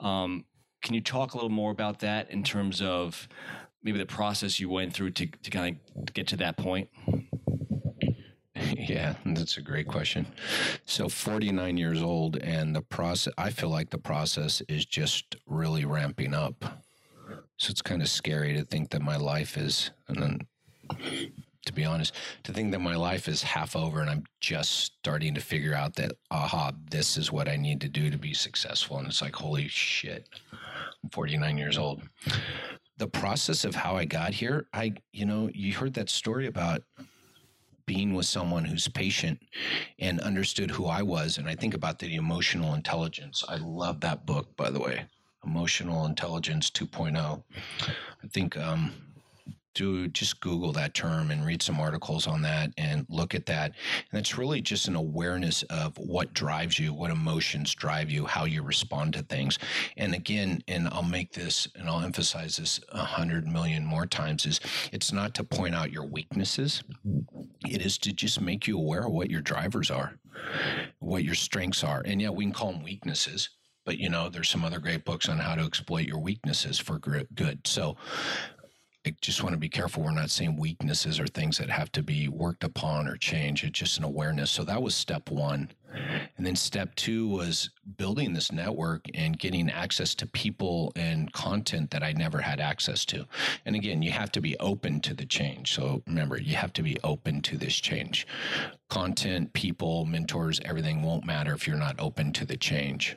Um, 0.00 0.44
can 0.82 0.94
you 0.94 1.00
talk 1.00 1.34
a 1.34 1.36
little 1.36 1.50
more 1.50 1.70
about 1.70 2.00
that 2.00 2.30
in 2.30 2.42
terms 2.42 2.82
of 2.82 3.28
maybe 3.82 3.98
the 3.98 4.06
process 4.06 4.58
you 4.58 4.68
went 4.68 4.92
through 4.92 5.10
to, 5.10 5.26
to 5.26 5.50
kind 5.50 5.78
of 5.96 6.12
get 6.12 6.26
to 6.28 6.36
that 6.38 6.56
point? 6.56 6.88
Yeah, 9.02 9.14
that's 9.26 9.56
a 9.56 9.62
great 9.62 9.88
question. 9.88 10.28
So 10.86 11.08
49 11.08 11.76
years 11.76 12.00
old 12.00 12.36
and 12.36 12.72
the 12.72 12.82
process 12.82 13.34
I 13.36 13.50
feel 13.50 13.68
like 13.68 13.90
the 13.90 13.98
process 13.98 14.62
is 14.68 14.84
just 14.86 15.34
really 15.44 15.84
ramping 15.84 16.34
up. 16.34 16.64
So 17.56 17.72
it's 17.72 17.82
kind 17.82 18.00
of 18.00 18.08
scary 18.08 18.54
to 18.54 18.62
think 18.62 18.90
that 18.90 19.02
my 19.02 19.16
life 19.16 19.56
is 19.56 19.90
and 20.06 20.22
then 20.22 20.40
to 21.66 21.72
be 21.72 21.84
honest, 21.84 22.14
to 22.44 22.52
think 22.52 22.70
that 22.70 22.78
my 22.78 22.94
life 22.94 23.26
is 23.26 23.42
half 23.42 23.74
over 23.74 24.00
and 24.00 24.08
I'm 24.08 24.22
just 24.40 24.84
starting 24.84 25.34
to 25.34 25.40
figure 25.40 25.74
out 25.74 25.96
that 25.96 26.12
aha, 26.30 26.70
this 26.88 27.16
is 27.16 27.32
what 27.32 27.48
I 27.48 27.56
need 27.56 27.80
to 27.80 27.88
do 27.88 28.08
to 28.08 28.18
be 28.18 28.34
successful 28.34 28.98
and 28.98 29.08
it's 29.08 29.20
like 29.20 29.34
holy 29.34 29.66
shit. 29.66 30.28
I'm 31.02 31.10
49 31.10 31.58
years 31.58 31.76
old. 31.76 32.02
The 32.98 33.08
process 33.08 33.64
of 33.64 33.74
how 33.74 33.96
I 33.96 34.04
got 34.04 34.32
here, 34.32 34.68
I 34.72 34.92
you 35.12 35.26
know, 35.26 35.50
you 35.52 35.72
heard 35.72 35.94
that 35.94 36.08
story 36.08 36.46
about 36.46 36.82
being 37.86 38.14
with 38.14 38.26
someone 38.26 38.64
who's 38.64 38.88
patient 38.88 39.40
and 39.98 40.20
understood 40.20 40.70
who 40.70 40.86
I 40.86 41.02
was. 41.02 41.38
And 41.38 41.48
I 41.48 41.54
think 41.54 41.74
about 41.74 41.98
the 41.98 42.14
emotional 42.14 42.74
intelligence. 42.74 43.44
I 43.48 43.56
love 43.56 44.00
that 44.00 44.26
book, 44.26 44.56
by 44.56 44.70
the 44.70 44.80
way, 44.80 45.06
Emotional 45.44 46.06
Intelligence 46.06 46.70
2.0. 46.70 47.42
I 47.82 48.26
think 48.28 48.56
um, 48.56 48.92
do 49.74 50.08
just 50.08 50.40
Google 50.40 50.72
that 50.72 50.94
term 50.94 51.30
and 51.30 51.44
read 51.44 51.62
some 51.62 51.80
articles 51.80 52.26
on 52.26 52.42
that 52.42 52.70
and 52.76 53.06
look 53.08 53.34
at 53.34 53.46
that. 53.46 53.72
And 54.10 54.20
it's 54.20 54.38
really 54.38 54.60
just 54.60 54.88
an 54.88 54.96
awareness 54.96 55.62
of 55.64 55.96
what 55.98 56.34
drives 56.34 56.78
you, 56.78 56.92
what 56.92 57.10
emotions 57.10 57.74
drive 57.74 58.10
you, 58.10 58.26
how 58.26 58.44
you 58.44 58.62
respond 58.62 59.14
to 59.14 59.22
things. 59.22 59.58
And 59.96 60.14
again, 60.14 60.62
and 60.68 60.88
I'll 60.88 61.02
make 61.02 61.32
this 61.32 61.68
and 61.74 61.88
I'll 61.88 62.00
emphasize 62.00 62.56
this 62.56 62.80
a 62.90 63.04
hundred 63.04 63.46
million 63.46 63.84
more 63.84 64.06
times 64.06 64.46
is 64.46 64.60
it's 64.92 65.12
not 65.12 65.34
to 65.34 65.44
point 65.44 65.74
out 65.74 65.92
your 65.92 66.06
weaknesses. 66.06 66.82
It 67.66 67.84
is 67.84 67.98
to 67.98 68.12
just 68.12 68.40
make 68.40 68.66
you 68.66 68.78
aware 68.78 69.06
of 69.06 69.12
what 69.12 69.30
your 69.30 69.42
drivers 69.42 69.90
are, 69.90 70.14
what 70.98 71.24
your 71.24 71.34
strengths 71.34 71.84
are. 71.84 72.02
And 72.04 72.20
yeah, 72.20 72.30
we 72.30 72.44
can 72.44 72.52
call 72.52 72.72
them 72.72 72.82
weaknesses 72.82 73.50
but 73.84 73.98
you 73.98 74.08
know 74.08 74.28
there's 74.28 74.48
some 74.48 74.64
other 74.64 74.78
great 74.78 75.04
books 75.04 75.28
on 75.28 75.38
how 75.38 75.54
to 75.54 75.64
exploit 75.64 76.06
your 76.06 76.18
weaknesses 76.18 76.78
for 76.78 76.98
good 76.98 77.66
so 77.66 77.96
I 79.04 79.14
just 79.20 79.42
want 79.42 79.52
to 79.54 79.58
be 79.58 79.68
careful. 79.68 80.04
We're 80.04 80.12
not 80.12 80.30
saying 80.30 80.56
weaknesses 80.56 81.18
or 81.18 81.26
things 81.26 81.58
that 81.58 81.70
have 81.70 81.90
to 81.92 82.02
be 82.04 82.28
worked 82.28 82.62
upon 82.62 83.08
or 83.08 83.16
changed. 83.16 83.64
It's 83.64 83.78
just 83.78 83.98
an 83.98 84.04
awareness. 84.04 84.50
So 84.50 84.62
that 84.64 84.80
was 84.80 84.94
step 84.94 85.28
one. 85.28 85.72
And 86.38 86.46
then 86.46 86.56
step 86.56 86.94
two 86.94 87.28
was 87.28 87.68
building 87.96 88.32
this 88.32 88.50
network 88.50 89.02
and 89.12 89.38
getting 89.38 89.68
access 89.68 90.14
to 90.14 90.26
people 90.26 90.92
and 90.96 91.30
content 91.32 91.90
that 91.90 92.02
I 92.02 92.12
never 92.12 92.40
had 92.40 92.60
access 92.60 93.04
to. 93.06 93.26
And 93.66 93.76
again, 93.76 94.02
you 94.02 94.12
have 94.12 94.32
to 94.32 94.40
be 94.40 94.58
open 94.58 95.00
to 95.00 95.14
the 95.14 95.26
change. 95.26 95.74
So 95.74 96.02
remember, 96.06 96.40
you 96.40 96.54
have 96.54 96.72
to 96.74 96.82
be 96.82 96.96
open 97.04 97.42
to 97.42 97.58
this 97.58 97.74
change. 97.74 98.26
Content, 98.88 99.52
people, 99.52 100.06
mentors, 100.06 100.60
everything 100.64 101.02
won't 101.02 101.26
matter 101.26 101.52
if 101.52 101.66
you're 101.66 101.76
not 101.76 101.96
open 101.98 102.32
to 102.34 102.46
the 102.46 102.56
change 102.56 103.16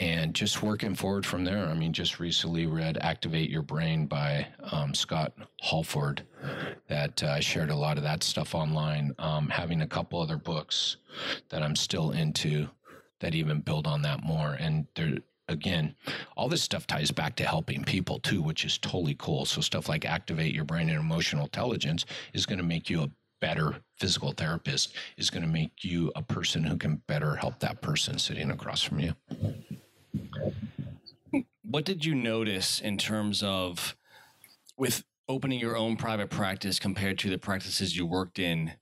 and 0.00 0.34
just 0.34 0.62
working 0.62 0.94
forward 0.94 1.26
from 1.26 1.44
there. 1.44 1.66
I 1.66 1.74
mean, 1.74 1.92
just 1.92 2.18
recently 2.18 2.66
read 2.66 2.96
Activate 3.02 3.50
Your 3.50 3.62
Brain 3.62 4.06
by 4.06 4.46
um, 4.72 4.94
Scott 4.94 5.34
Halford 5.60 6.22
that 6.88 7.22
uh, 7.22 7.38
shared 7.38 7.70
a 7.70 7.76
lot 7.76 7.98
of 7.98 8.02
that 8.02 8.22
stuff 8.22 8.54
online. 8.54 9.14
Um, 9.18 9.48
having 9.50 9.82
a 9.82 9.86
couple 9.86 10.20
other 10.20 10.38
books 10.38 10.96
that 11.50 11.62
I'm 11.62 11.76
still 11.76 12.12
into 12.12 12.66
that 13.20 13.34
even 13.34 13.60
build 13.60 13.86
on 13.86 14.00
that 14.02 14.24
more. 14.24 14.56
And 14.58 14.86
there, 14.94 15.18
again, 15.48 15.94
all 16.34 16.48
this 16.48 16.62
stuff 16.62 16.86
ties 16.86 17.10
back 17.10 17.36
to 17.36 17.44
helping 17.44 17.84
people 17.84 18.18
too, 18.20 18.40
which 18.40 18.64
is 18.64 18.78
totally 18.78 19.16
cool. 19.18 19.44
So 19.44 19.60
stuff 19.60 19.86
like 19.86 20.06
Activate 20.06 20.54
Your 20.54 20.64
Brain 20.64 20.88
and 20.88 20.98
Emotional 20.98 21.44
Intelligence 21.44 22.06
is 22.32 22.46
going 22.46 22.58
to 22.58 22.64
make 22.64 22.88
you 22.88 23.02
a 23.02 23.10
better 23.40 23.76
physical 23.98 24.32
therapist 24.32 24.94
is 25.16 25.30
going 25.30 25.42
to 25.42 25.48
make 25.48 25.82
you 25.82 26.12
a 26.14 26.22
person 26.22 26.62
who 26.62 26.76
can 26.76 26.96
better 27.06 27.36
help 27.36 27.58
that 27.60 27.80
person 27.80 28.18
sitting 28.18 28.50
across 28.50 28.82
from 28.82 29.00
you. 29.00 29.14
What 31.70 31.84
did 31.84 32.04
you 32.04 32.14
notice 32.14 32.80
in 32.80 32.98
terms 32.98 33.42
of 33.42 33.96
with 34.76 35.04
opening 35.28 35.60
your 35.60 35.76
own 35.76 35.96
private 35.96 36.28
practice 36.28 36.78
compared 36.78 37.18
to 37.20 37.30
the 37.30 37.38
practices 37.38 37.96
you 37.96 38.06
worked 38.06 38.38
in? 38.38 38.72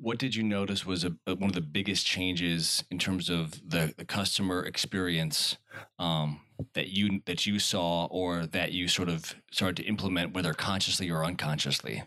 what 0.00 0.18
did 0.18 0.34
you 0.34 0.42
notice 0.42 0.84
was 0.84 1.04
a, 1.04 1.12
a, 1.26 1.34
one 1.36 1.50
of 1.50 1.54
the 1.54 1.60
biggest 1.60 2.04
changes 2.04 2.84
in 2.90 2.98
terms 2.98 3.30
of 3.30 3.52
the, 3.68 3.94
the 3.96 4.04
customer 4.04 4.64
experience 4.64 5.56
um, 5.98 6.40
that 6.74 6.88
you 6.88 7.20
that 7.26 7.46
you 7.46 7.58
saw 7.58 8.06
or 8.06 8.46
that 8.46 8.72
you 8.72 8.88
sort 8.88 9.08
of 9.08 9.34
started 9.52 9.76
to 9.76 9.84
implement, 9.84 10.34
whether 10.34 10.52
consciously 10.52 11.10
or 11.10 11.24
unconsciously? 11.24 12.02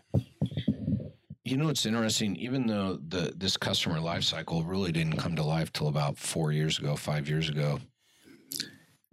You 1.44 1.56
know, 1.56 1.68
it's 1.68 1.86
interesting. 1.86 2.36
Even 2.36 2.66
though 2.66 2.98
the 3.08 3.32
this 3.34 3.56
customer 3.56 4.00
life 4.00 4.24
cycle 4.24 4.62
really 4.64 4.92
didn't 4.92 5.16
come 5.16 5.34
to 5.36 5.42
life 5.42 5.72
till 5.72 5.88
about 5.88 6.18
four 6.18 6.52
years 6.52 6.78
ago, 6.78 6.94
five 6.94 7.28
years 7.28 7.48
ago, 7.48 7.80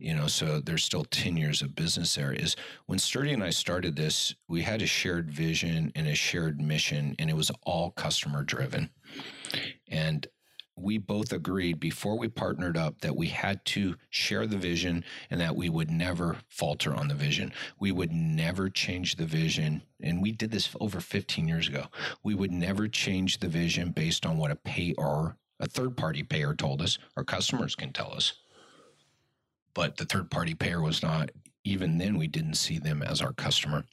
you 0.06 0.14
know 0.14 0.28
so 0.28 0.60
there's 0.60 0.84
still 0.84 1.04
10 1.04 1.36
years 1.36 1.64
of 1.64 1.74
business 1.74 2.14
there 2.14 2.32
is 2.32 2.56
when 2.86 3.00
sturdy 3.00 3.34
and 3.34 3.44
i 3.44 3.50
started 3.50 3.96
this 3.96 4.36
we 4.48 4.62
had 4.62 4.84
a 4.84 4.86
shared 4.86 5.32
vision 5.32 5.92
and 5.96 6.08
a 6.08 6.14
shared 6.14 6.62
mission 6.62 7.16
and 7.18 7.28
it 7.28 7.36
was 7.36 7.52
all 7.64 7.90
customer 7.90 8.44
driven 8.44 8.92
and 9.88 10.28
we 10.78 11.00
both 11.00 11.32
agreed 11.32 11.80
before 11.80 12.20
we 12.20 12.28
partnered 12.28 12.78
up 12.78 13.00
that 13.02 13.16
we 13.16 13.28
had 13.28 13.64
to 13.66 13.96
share 14.10 14.46
the 14.46 14.58
vision 14.58 15.04
and 15.32 15.42
that 15.42 15.56
we 15.56 15.70
would 15.70 15.90
never 15.90 16.36
falter 16.50 16.94
on 16.94 17.08
the 17.08 17.16
vision. 17.16 17.54
We 17.80 17.94
would 17.94 18.12
never 18.12 18.70
change 18.70 19.16
the 19.16 19.26
vision. 19.26 19.84
And 20.04 20.22
we 20.22 20.34
did 20.34 20.52
this 20.52 20.76
over 20.82 21.00
15 21.00 21.48
years 21.48 21.70
ago. 21.70 21.86
We 22.24 22.36
would 22.36 22.52
never 22.52 22.90
change 22.90 23.40
the 23.40 23.48
vision 23.48 23.92
based 23.92 24.26
on 24.26 24.36
what 24.36 24.52
a 24.52 24.58
payer, 24.58 25.38
a 25.62 25.66
third 25.66 25.96
party 25.96 26.24
payer 26.24 26.54
told 26.54 26.82
us, 26.82 27.00
our 27.16 27.24
customers 27.24 27.74
can 27.74 27.94
tell 27.94 28.14
us 28.14 28.34
but 29.76 29.98
the 29.98 30.06
third 30.06 30.32
party 30.32 30.56
payer 30.56 30.82
was 30.82 31.04
not 31.04 31.30
even 31.66 31.98
then 31.98 32.18
we 32.18 32.28
didn't 32.28 32.54
see 32.54 32.78
them 32.78 33.02
as 33.02 33.22
our 33.22 33.34
customer. 33.34 33.84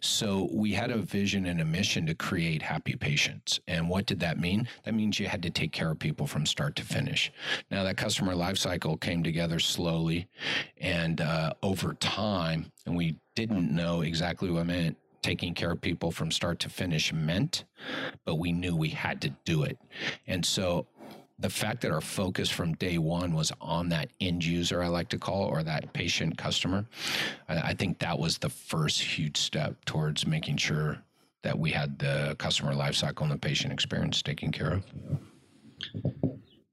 So 0.00 0.48
we 0.52 0.72
had 0.72 0.90
a 0.90 0.98
vision 0.98 1.46
and 1.46 1.60
a 1.60 1.64
mission 1.64 2.06
to 2.06 2.14
create 2.14 2.60
happy 2.60 2.94
patients. 2.94 3.58
And 3.66 3.88
what 3.88 4.04
did 4.04 4.20
that 4.20 4.38
mean? 4.38 4.68
That 4.84 4.94
means 4.94 5.18
you 5.18 5.26
had 5.26 5.42
to 5.42 5.50
take 5.50 5.72
care 5.72 5.90
of 5.90 5.98
people 5.98 6.26
from 6.26 6.44
start 6.44 6.76
to 6.76 6.84
finish. 6.84 7.32
Now 7.70 7.82
that 7.84 7.96
customer 7.96 8.34
life 8.34 8.58
cycle 8.58 8.98
came 8.98 9.22
together 9.22 9.58
slowly 9.58 10.28
and 10.78 11.20
uh, 11.22 11.54
over 11.62 11.94
time, 11.94 12.70
and 12.84 12.94
we 12.94 13.18
didn't 13.34 13.74
know 13.74 14.02
exactly 14.02 14.50
what 14.50 14.66
meant 14.66 14.96
taking 15.26 15.54
care 15.54 15.72
of 15.72 15.80
people 15.80 16.12
from 16.12 16.30
start 16.30 16.60
to 16.60 16.68
finish 16.68 17.12
meant, 17.12 17.64
but 18.24 18.36
we 18.36 18.52
knew 18.52 18.76
we 18.76 18.90
had 18.90 19.20
to 19.20 19.28
do 19.44 19.64
it. 19.64 19.76
And 20.28 20.46
so 20.46 20.86
the 21.38 21.50
fact 21.50 21.82
that 21.82 21.90
our 21.90 22.00
focus 22.00 22.50
from 22.50 22.74
day 22.74 22.98
one 22.98 23.34
was 23.34 23.52
on 23.60 23.88
that 23.90 24.08
end 24.20 24.44
user, 24.44 24.82
I 24.82 24.88
like 24.88 25.08
to 25.10 25.18
call, 25.18 25.44
or 25.44 25.62
that 25.62 25.92
patient 25.92 26.38
customer, 26.38 26.86
I, 27.48 27.58
I 27.58 27.74
think 27.74 27.98
that 27.98 28.18
was 28.18 28.38
the 28.38 28.48
first 28.48 29.00
huge 29.00 29.36
step 29.36 29.84
towards 29.84 30.26
making 30.26 30.56
sure 30.56 30.98
that 31.42 31.58
we 31.58 31.70
had 31.70 31.98
the 31.98 32.34
customer 32.38 32.72
lifecycle 32.72 33.22
and 33.22 33.30
the 33.30 33.38
patient 33.38 33.72
experience 33.72 34.22
taken 34.22 34.50
care 34.50 34.72
of. 34.72 34.84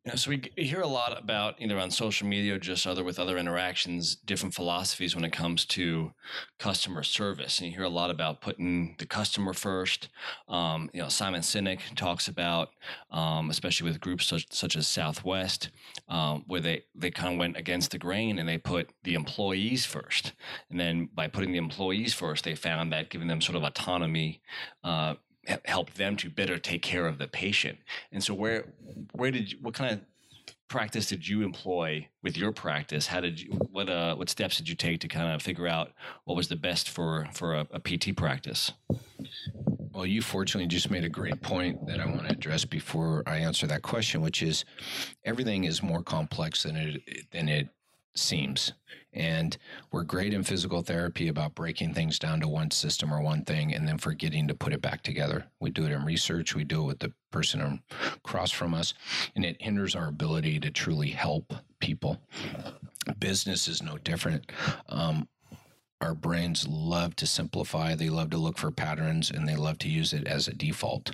Yeah, 0.05 0.15
so 0.15 0.31
we 0.31 0.51
hear 0.57 0.81
a 0.81 0.88
lot 0.88 1.17
about 1.17 1.55
either 1.60 1.79
on 1.79 1.89
social 1.89 2.27
media 2.27 2.55
or 2.55 2.60
just 2.60 2.86
other 2.86 3.05
with 3.05 3.19
other 3.19 3.38
interactions, 3.38 4.15
different 4.17 4.53
philosophies 4.53 5.15
when 5.15 5.24
it 5.24 5.31
comes 5.31 5.63
to 5.67 6.12
customer 6.60 7.03
service. 7.03 7.60
And 7.60 7.69
you 7.69 7.75
hear 7.75 7.86
a 7.86 7.89
lot 7.89 8.10
about 8.10 8.41
putting 8.41 8.95
the 9.00 9.05
customer 9.05 9.53
first. 9.53 10.10
Um, 10.50 10.89
you 10.93 11.01
know, 11.01 11.07
Simon 11.07 11.39
Sinek 11.39 11.79
talks 11.95 12.27
about, 12.27 12.72
um, 13.12 13.50
especially 13.50 13.89
with 13.89 14.01
groups 14.01 14.25
such, 14.25 14.51
such 14.51 14.75
as 14.75 14.89
Southwest, 14.89 15.69
um, 16.10 16.43
where 16.48 16.60
they, 16.60 16.83
they 16.93 17.10
kind 17.10 17.36
of 17.36 17.39
went 17.39 17.55
against 17.55 17.91
the 17.91 17.98
grain 17.98 18.39
and 18.39 18.50
they 18.50 18.57
put 18.57 18.89
the 19.03 19.13
employees 19.13 19.86
first. 19.86 20.33
And 20.69 20.77
then 20.77 21.07
by 21.13 21.29
putting 21.29 21.53
the 21.53 21.57
employees 21.60 22.13
first, 22.13 22.43
they 22.43 22.55
found 22.55 22.91
that 22.91 23.10
giving 23.10 23.29
them 23.29 23.39
sort 23.39 23.55
of 23.55 23.63
autonomy 23.63 24.41
uh, 24.83 25.13
help 25.65 25.93
them 25.93 26.15
to 26.17 26.29
better 26.29 26.57
take 26.57 26.81
care 26.81 27.07
of 27.07 27.17
the 27.17 27.27
patient. 27.27 27.77
And 28.12 28.23
so 28.23 28.33
where 28.33 28.65
where 29.12 29.31
did 29.31 29.51
you, 29.51 29.57
what 29.62 29.73
kind 29.73 29.93
of 29.93 30.00
practice 30.69 31.07
did 31.07 31.27
you 31.27 31.43
employ 31.43 32.07
with 32.21 32.38
your 32.38 32.51
practice? 32.51 33.07
How 33.07 33.19
did 33.21 33.39
you 33.39 33.51
what 33.71 33.89
uh 33.89 34.15
what 34.15 34.29
steps 34.29 34.58
did 34.58 34.69
you 34.69 34.75
take 34.75 35.01
to 35.01 35.08
kind 35.08 35.34
of 35.34 35.41
figure 35.41 35.67
out 35.67 35.91
what 36.25 36.36
was 36.36 36.47
the 36.47 36.56
best 36.56 36.89
for 36.89 37.27
for 37.34 37.56
a, 37.56 37.67
a 37.71 37.79
PT 37.79 38.15
practice? 38.15 38.71
Well, 39.93 40.08
you 40.08 40.23
fortunately 40.23 40.67
just 40.67 40.89
made 40.89 41.03
a 41.03 41.10
great 41.10 41.39
point 41.41 41.86
that 41.86 41.99
I 41.99 42.06
want 42.08 42.23
to 42.27 42.32
address 42.32 42.65
before 42.65 43.21
I 43.27 43.38
answer 43.38 43.67
that 43.67 43.84
question, 43.84 44.21
which 44.21 44.41
is 44.41 44.65
everything 45.23 45.65
is 45.65 45.84
more 45.84 46.01
complex 46.01 46.63
than 46.63 46.75
it 46.75 47.32
than 47.32 47.47
it 47.47 47.69
seems. 48.15 48.73
And 49.13 49.58
we're 49.91 50.04
great 50.04 50.34
in 50.34 50.43
physical 50.43 50.82
therapy 50.82 51.28
about 51.28 51.56
breaking 51.56 51.93
things 51.93 52.17
down 52.17 52.39
to 52.41 52.47
one 52.47 52.71
system 52.71 53.13
or 53.13 53.21
one 53.21 53.43
thing 53.43 53.73
and 53.73 53.88
then 53.88 53.97
forgetting 53.97 54.47
to 54.47 54.56
put 54.56 54.73
it 54.73 54.82
back 54.82 55.04
together. 55.04 55.45
We 55.60 55.69
do 55.69 55.86
it 55.86 55.91
in 55.91 56.04
research, 56.04 56.56
we 56.56 56.63
do 56.63 56.82
it 56.82 56.88
with 56.88 56.99
the 56.99 57.13
person 57.32 57.82
across 58.15 58.52
from 58.52 58.73
us, 58.73 58.93
and 59.36 59.43
it 59.43 59.62
hinders 59.62 59.95
our 59.95 60.08
ability 60.08 60.60
to 60.62 60.71
truly 60.71 61.10
help 61.10 61.54
people. 61.80 62.19
Business 63.19 63.67
is 63.67 63.82
no 63.82 63.97
different. 63.97 64.52
Um, 64.89 65.28
our 66.04 66.13
brains 66.13 66.67
love 66.67 67.15
to 67.15 67.26
simplify, 67.26 67.95
they 67.95 68.10
love 68.10 68.30
to 68.32 68.38
look 68.38 68.58
for 68.58 68.71
patterns, 68.71 69.32
and 69.32 69.47
they 69.47 69.56
love 69.56 69.78
to 69.80 69.89
use 69.89 70.12
it 70.12 70.28
as 70.28 70.49
a 70.49 70.54
default. 70.54 71.12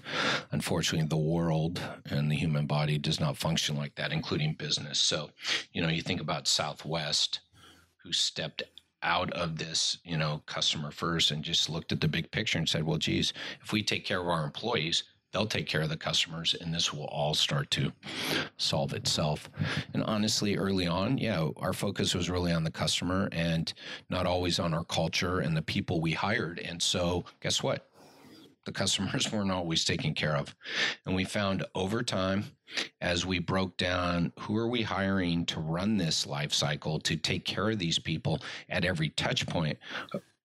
Unfortunately, 0.52 1.08
the 1.08 1.16
world 1.16 1.80
and 2.10 2.32
the 2.32 2.36
human 2.36 2.66
body 2.66 2.98
does 2.98 3.20
not 3.20 3.38
function 3.38 3.78
like 3.78 3.94
that, 3.96 4.12
including 4.12 4.56
business. 4.56 4.98
So, 4.98 5.30
you 5.74 5.84
know, 5.84 5.90
you 5.90 6.02
think 6.02 6.22
about 6.22 6.48
Southwest, 6.48 7.40
who 8.04 8.12
stepped 8.12 8.64
out 9.02 9.32
of 9.32 9.58
this, 9.58 9.98
you 10.04 10.18
know, 10.18 10.42
customer 10.46 10.92
first 10.92 11.32
and 11.32 11.44
just 11.44 11.70
looked 11.70 11.92
at 11.92 12.02
the 12.02 12.08
big 12.08 12.30
picture 12.32 12.58
and 12.58 12.68
said, 12.68 12.84
well, 12.84 12.98
geez, 12.98 13.34
if 13.62 13.72
we 13.72 13.82
take 13.82 14.06
care 14.06 14.20
of 14.20 14.28
our 14.28 14.44
employees, 14.44 15.04
they'll 15.32 15.46
take 15.46 15.68
care 15.68 15.82
of 15.82 15.90
the 15.90 15.98
customers 15.98 16.56
and 16.60 16.74
this 16.74 16.94
will 16.94 17.06
all 17.06 17.34
start 17.34 17.70
to 17.72 17.92
solve 18.58 18.94
itself. 18.94 19.50
And 19.94 20.04
honestly 20.04 20.58
early 20.58 20.88
on 20.88 21.18
yeah 21.18 21.48
our 21.58 21.74
focus 21.74 22.16
was 22.16 22.30
really 22.30 22.52
on 22.52 22.64
the 22.64 22.72
customer 22.72 23.30
and 23.32 23.72
not 24.10 24.26
always 24.26 24.60
on 24.60 24.74
our 24.74 24.86
culture 24.86 25.40
and 25.40 25.56
the 25.56 25.62
people 25.62 26.02
we 26.02 26.14
hired. 26.14 26.60
And 26.60 26.82
so 26.82 27.26
guess 27.42 27.62
what 27.62 27.88
the 28.70 28.80
customers 28.80 29.32
weren't 29.32 29.52
always 29.52 29.84
taken 29.84 30.14
care 30.14 30.36
of. 30.36 30.56
And 31.06 31.16
we 31.16 31.24
found 31.24 31.66
over 31.74 32.04
time 32.04 32.46
as 33.02 33.26
we 33.26 33.40
broke 33.40 33.76
down 33.78 34.32
who 34.40 34.56
are 34.58 34.68
we 34.68 34.84
hiring 34.84 35.46
to 35.48 35.60
run 35.60 35.98
this 35.98 36.28
life 36.28 36.54
cycle 36.54 37.00
to 37.00 37.16
take 37.16 37.46
care 37.46 37.72
of 37.72 37.80
these 37.80 37.98
people 37.98 38.40
at 38.70 38.86
every 38.86 39.10
touch 39.10 39.48
point 39.48 39.78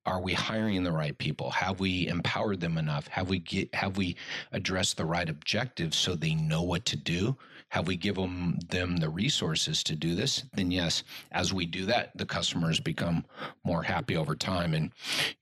are 0.06 0.20
we 0.20 0.34
hiring 0.34 0.82
the 0.82 0.92
right 0.92 1.16
people? 1.16 1.50
Have 1.50 1.80
we 1.80 2.06
empowered 2.08 2.60
them 2.60 2.76
enough? 2.76 3.08
Have 3.08 3.28
we 3.30 3.38
get 3.38 3.74
have 3.74 3.96
we 3.96 4.16
addressed 4.52 4.96
the 4.96 5.04
right 5.04 5.28
objectives 5.28 5.96
so 5.96 6.14
they 6.14 6.34
know 6.34 6.62
what 6.62 6.84
to 6.86 6.96
do? 6.96 7.36
Have 7.70 7.86
we 7.86 7.96
given 7.96 8.58
them 8.68 8.98
the 8.98 9.08
resources 9.08 9.82
to 9.84 9.96
do 9.96 10.14
this? 10.14 10.44
Then 10.52 10.70
yes 10.70 11.04
as 11.32 11.52
we 11.52 11.64
do 11.64 11.86
that 11.86 12.16
the 12.16 12.26
customers 12.26 12.80
become 12.80 13.24
more 13.64 13.82
happy 13.82 14.16
over 14.16 14.36
time. 14.36 14.74
And 14.74 14.92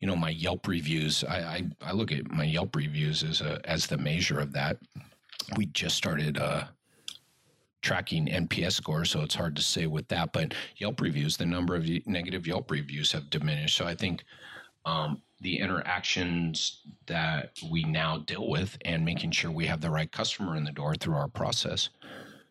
you 0.01 0.07
know 0.07 0.16
my 0.16 0.31
yelp 0.31 0.68
reviews 0.68 1.25
i 1.25 1.37
i, 1.38 1.62
I 1.88 1.92
look 1.92 2.12
at 2.12 2.31
my 2.31 2.44
yelp 2.44 2.77
reviews 2.77 3.22
as 3.25 3.40
a 3.40 3.61
as 3.68 3.87
the 3.87 3.98
measure 3.98 4.38
of 4.38 4.53
that. 4.53 4.79
We 5.57 5.66
just 5.66 5.96
started 5.96 6.38
uh 6.38 6.64
tracking 7.83 8.27
NPS 8.27 8.75
scores, 8.75 9.11
so 9.11 9.22
it's 9.22 9.35
hard 9.35 9.57
to 9.57 9.62
say 9.62 9.87
with 9.87 10.09
that. 10.09 10.33
But 10.33 10.55
Yelp 10.77 11.01
reviews, 11.01 11.37
the 11.37 11.46
number 11.46 11.75
of 11.75 11.85
negative 12.07 12.46
Yelp 12.46 12.70
reviews 12.70 13.11
have 13.12 13.29
diminished. 13.29 13.77
So 13.77 13.85
I 13.85 13.94
think 13.96 14.25
um, 14.85 15.23
the 15.40 15.59
interactions 15.59 16.83
that 17.07 17.59
we 17.71 17.85
now 17.85 18.18
deal 18.18 18.49
with 18.49 18.79
and 18.85 19.05
making 19.05 19.33
sure 19.33 19.51
we 19.51 19.66
have 19.66 19.81
the 19.81 19.90
right 19.90 20.11
customer 20.11 20.57
in 20.57 20.64
the 20.64 20.73
door 20.73 20.95
through 20.95 21.14
our 21.14 21.29
process 21.29 21.90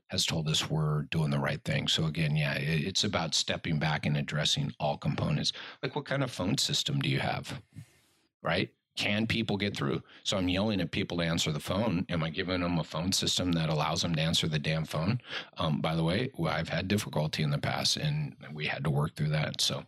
has 0.07 0.25
told 0.25 0.49
us 0.49 0.69
we're 0.69 1.03
doing 1.03 1.31
the 1.31 1.39
right 1.39 1.63
thing. 1.63 1.87
So 1.87 2.05
again, 2.05 2.35
yeah, 2.35 2.55
it's 2.55 3.05
about 3.05 3.33
stepping 3.33 3.79
back 3.79 4.05
and 4.05 4.17
addressing 4.17 4.73
all 4.77 4.97
components. 4.97 5.53
Like 5.81 5.95
what 5.95 6.05
kind 6.05 6.21
of 6.21 6.29
phone 6.29 6.57
system 6.57 6.99
do 6.99 7.09
you 7.09 7.19
have? 7.19 7.61
Right? 8.43 8.69
Can 8.97 9.25
people 9.25 9.55
get 9.55 9.75
through? 9.75 10.03
So 10.23 10.35
I'm 10.37 10.49
yelling 10.49 10.81
at 10.81 10.91
people 10.91 11.17
to 11.17 11.23
answer 11.23 11.53
the 11.53 11.61
phone. 11.61 12.05
Am 12.09 12.23
I 12.23 12.29
giving 12.29 12.59
them 12.59 12.77
a 12.77 12.83
phone 12.83 13.13
system 13.13 13.53
that 13.53 13.69
allows 13.69 14.01
them 14.01 14.13
to 14.15 14.21
answer 14.21 14.49
the 14.49 14.59
damn 14.59 14.83
phone? 14.83 15.21
Um, 15.57 15.79
by 15.79 15.95
the 15.95 16.03
way, 16.03 16.29
I've 16.45 16.67
had 16.67 16.89
difficulty 16.89 17.41
in 17.41 17.51
the 17.51 17.57
past, 17.57 17.95
and 17.95 18.35
we 18.53 18.65
had 18.65 18.83
to 18.83 18.89
work 18.89 19.15
through 19.15 19.29
that. 19.29 19.61
So, 19.61 19.85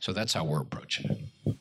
so 0.00 0.12
that's 0.12 0.34
how 0.34 0.44
we're 0.44 0.60
approaching 0.60 1.10
it. 1.46 1.56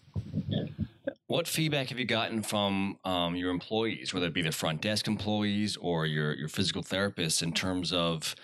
What 1.32 1.48
feedback 1.48 1.88
have 1.88 1.98
you 1.98 2.04
gotten 2.04 2.44
from 2.44 2.98
um, 3.06 3.38
your 3.38 3.52
employees, 3.52 4.14
whether 4.14 4.26
it 4.26 4.34
be 4.34 4.42
the 4.42 4.52
front 4.52 4.82
desk 4.82 5.08
employees 5.08 5.78
or 5.78 6.06
your, 6.06 6.34
your 6.34 6.50
physical 6.50 6.84
therapists, 6.84 7.42
in 7.42 7.54
terms 7.54 7.94
of 7.94 8.36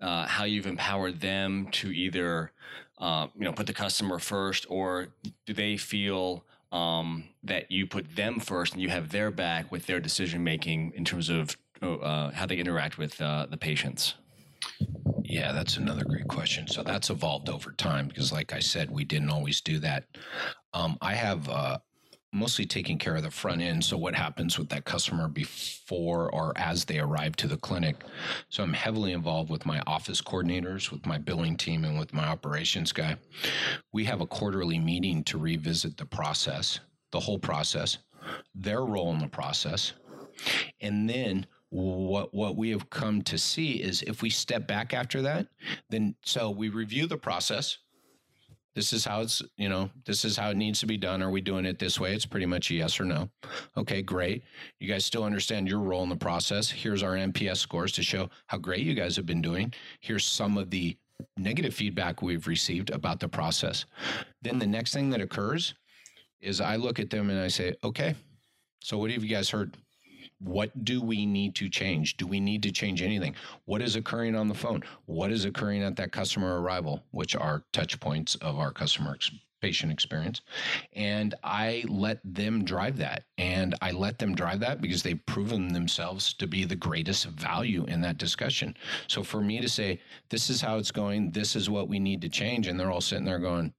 uh, 0.00 0.26
how 0.26 0.42
you've 0.42 0.66
empowered 0.66 1.20
them 1.20 1.68
to 1.70 1.92
either 1.92 2.50
uh, 2.98 3.28
you 3.36 3.44
know 3.44 3.52
put 3.52 3.68
the 3.68 3.72
customer 3.72 4.18
first, 4.18 4.66
or 4.68 5.06
do 5.46 5.52
they 5.52 5.76
feel 5.76 6.44
um, 6.72 7.28
that 7.44 7.70
you 7.70 7.86
put 7.86 8.16
them 8.16 8.40
first 8.40 8.72
and 8.72 8.82
you 8.82 8.88
have 8.88 9.10
their 9.10 9.30
back 9.30 9.70
with 9.70 9.86
their 9.86 10.00
decision 10.00 10.42
making 10.42 10.92
in 10.96 11.04
terms 11.04 11.28
of 11.28 11.56
uh, 11.80 12.32
how 12.32 12.44
they 12.44 12.56
interact 12.56 12.98
with 12.98 13.20
uh, 13.22 13.46
the 13.48 13.56
patients? 13.56 14.14
Yeah, 15.22 15.52
that's 15.52 15.76
another 15.76 16.02
great 16.04 16.26
question. 16.26 16.66
So 16.66 16.82
that's 16.82 17.08
evolved 17.08 17.48
over 17.48 17.70
time 17.70 18.08
because, 18.08 18.32
like 18.32 18.52
I 18.52 18.58
said, 18.58 18.90
we 18.90 19.04
didn't 19.04 19.30
always 19.30 19.60
do 19.60 19.78
that. 19.78 20.06
Um, 20.74 20.98
I 21.00 21.14
have 21.14 21.48
uh, 21.48 21.78
mostly 22.32 22.64
taking 22.64 22.98
care 22.98 23.14
of 23.14 23.22
the 23.22 23.30
front 23.30 23.60
end. 23.60 23.84
So, 23.84 23.96
what 23.96 24.14
happens 24.14 24.58
with 24.58 24.68
that 24.70 24.84
customer 24.84 25.28
before 25.28 26.30
or 26.32 26.52
as 26.56 26.84
they 26.84 26.98
arrive 26.98 27.36
to 27.36 27.48
the 27.48 27.56
clinic? 27.56 28.04
So, 28.48 28.62
I'm 28.62 28.72
heavily 28.72 29.12
involved 29.12 29.50
with 29.50 29.66
my 29.66 29.82
office 29.86 30.20
coordinators, 30.20 30.90
with 30.90 31.06
my 31.06 31.18
billing 31.18 31.56
team, 31.56 31.84
and 31.84 31.98
with 31.98 32.12
my 32.12 32.26
operations 32.26 32.92
guy. 32.92 33.16
We 33.92 34.04
have 34.04 34.20
a 34.20 34.26
quarterly 34.26 34.78
meeting 34.78 35.22
to 35.24 35.38
revisit 35.38 35.96
the 35.96 36.06
process, 36.06 36.80
the 37.10 37.20
whole 37.20 37.38
process, 37.38 37.98
their 38.54 38.84
role 38.84 39.12
in 39.12 39.18
the 39.18 39.28
process. 39.28 39.92
And 40.80 41.08
then 41.08 41.46
what 41.72 42.34
what 42.34 42.56
we 42.56 42.70
have 42.70 42.90
come 42.90 43.22
to 43.22 43.38
see 43.38 43.82
is 43.82 44.02
if 44.02 44.20
we 44.20 44.28
step 44.28 44.66
back 44.66 44.92
after 44.92 45.22
that, 45.22 45.46
then 45.88 46.14
so 46.24 46.50
we 46.50 46.68
review 46.68 47.06
the 47.06 47.16
process. 47.16 47.78
This 48.74 48.92
is 48.92 49.04
how 49.04 49.20
it's, 49.20 49.42
you 49.56 49.68
know, 49.68 49.90
this 50.06 50.24
is 50.24 50.36
how 50.36 50.50
it 50.50 50.56
needs 50.56 50.80
to 50.80 50.86
be 50.86 50.96
done. 50.96 51.22
Are 51.22 51.30
we 51.30 51.40
doing 51.40 51.66
it 51.66 51.78
this 51.78 52.00
way? 52.00 52.14
It's 52.14 52.24
pretty 52.24 52.46
much 52.46 52.70
a 52.70 52.74
yes 52.74 52.98
or 52.98 53.04
no. 53.04 53.28
Okay, 53.76 54.00
great. 54.02 54.42
You 54.80 54.88
guys 54.88 55.04
still 55.04 55.24
understand 55.24 55.68
your 55.68 55.80
role 55.80 56.02
in 56.02 56.08
the 56.08 56.16
process. 56.16 56.70
Here's 56.70 57.02
our 57.02 57.12
NPS 57.12 57.58
scores 57.58 57.92
to 57.92 58.02
show 58.02 58.30
how 58.46 58.58
great 58.58 58.80
you 58.80 58.94
guys 58.94 59.14
have 59.16 59.26
been 59.26 59.42
doing. 59.42 59.74
Here's 60.00 60.24
some 60.24 60.56
of 60.56 60.70
the 60.70 60.96
negative 61.36 61.74
feedback 61.74 62.22
we've 62.22 62.46
received 62.46 62.90
about 62.90 63.20
the 63.20 63.28
process. 63.28 63.84
Then 64.40 64.58
the 64.58 64.66
next 64.66 64.92
thing 64.92 65.10
that 65.10 65.20
occurs 65.20 65.74
is 66.40 66.60
I 66.60 66.76
look 66.76 66.98
at 66.98 67.10
them 67.10 67.30
and 67.30 67.38
I 67.38 67.48
say, 67.48 67.74
okay, 67.84 68.14
so 68.80 68.98
what 68.98 69.10
have 69.10 69.22
you 69.22 69.30
guys 69.30 69.50
heard? 69.50 69.76
What 70.44 70.84
do 70.84 71.00
we 71.00 71.26
need 71.26 71.54
to 71.56 71.68
change? 71.68 72.16
Do 72.16 72.26
we 72.26 72.40
need 72.40 72.62
to 72.64 72.72
change 72.72 73.02
anything? 73.02 73.34
What 73.64 73.82
is 73.82 73.96
occurring 73.96 74.34
on 74.34 74.48
the 74.48 74.54
phone? 74.54 74.82
What 75.06 75.30
is 75.30 75.44
occurring 75.44 75.82
at 75.82 75.96
that 75.96 76.12
customer 76.12 76.60
arrival, 76.60 77.02
which 77.10 77.36
are 77.36 77.64
touch 77.72 77.98
points 78.00 78.34
of 78.36 78.58
our 78.58 78.72
customer 78.72 79.14
ex- 79.14 79.30
patient 79.60 79.92
experience? 79.92 80.40
And 80.94 81.34
I 81.44 81.84
let 81.88 82.18
them 82.24 82.64
drive 82.64 82.96
that. 82.98 83.24
And 83.38 83.76
I 83.80 83.92
let 83.92 84.18
them 84.18 84.34
drive 84.34 84.60
that 84.60 84.80
because 84.80 85.02
they've 85.02 85.24
proven 85.26 85.72
themselves 85.72 86.34
to 86.34 86.46
be 86.46 86.64
the 86.64 86.76
greatest 86.76 87.26
value 87.26 87.84
in 87.84 88.00
that 88.00 88.18
discussion. 88.18 88.76
So 89.06 89.22
for 89.22 89.40
me 89.40 89.60
to 89.60 89.68
say, 89.68 90.00
this 90.28 90.50
is 90.50 90.60
how 90.60 90.78
it's 90.78 90.90
going, 90.90 91.30
this 91.30 91.54
is 91.54 91.70
what 91.70 91.88
we 91.88 92.00
need 92.00 92.20
to 92.22 92.28
change, 92.28 92.66
and 92.66 92.78
they're 92.78 92.90
all 92.90 93.00
sitting 93.00 93.24
there 93.24 93.38
going, 93.38 93.72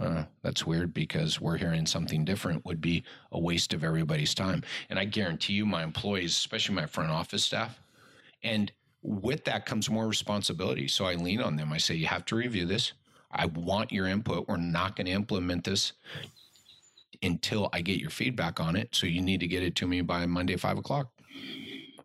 uh, 0.00 0.24
that's 0.42 0.66
weird 0.66 0.94
because 0.94 1.40
we're 1.40 1.58
hearing 1.58 1.86
something 1.86 2.24
different 2.24 2.64
would 2.64 2.80
be 2.80 3.04
a 3.32 3.38
waste 3.38 3.74
of 3.74 3.84
everybody's 3.84 4.34
time. 4.34 4.62
And 4.88 4.98
I 4.98 5.04
guarantee 5.04 5.52
you, 5.52 5.66
my 5.66 5.82
employees, 5.82 6.30
especially 6.32 6.74
my 6.74 6.86
front 6.86 7.10
office 7.10 7.44
staff, 7.44 7.78
and 8.42 8.72
with 9.02 9.44
that 9.44 9.66
comes 9.66 9.90
more 9.90 10.08
responsibility. 10.08 10.88
So 10.88 11.04
I 11.04 11.14
lean 11.14 11.40
on 11.40 11.56
them. 11.56 11.72
I 11.72 11.78
say, 11.78 11.94
you 11.94 12.06
have 12.06 12.24
to 12.26 12.36
review 12.36 12.64
this. 12.66 12.92
I 13.30 13.46
want 13.46 13.92
your 13.92 14.06
input. 14.06 14.48
We're 14.48 14.56
not 14.56 14.96
going 14.96 15.06
to 15.06 15.12
implement 15.12 15.64
this 15.64 15.92
until 17.22 17.68
I 17.72 17.82
get 17.82 18.00
your 18.00 18.10
feedback 18.10 18.58
on 18.60 18.76
it. 18.76 18.94
So 18.94 19.06
you 19.06 19.20
need 19.20 19.40
to 19.40 19.46
get 19.46 19.62
it 19.62 19.76
to 19.76 19.86
me 19.86 20.00
by 20.00 20.26
Monday, 20.26 20.56
five 20.56 20.78
o'clock 20.78 21.10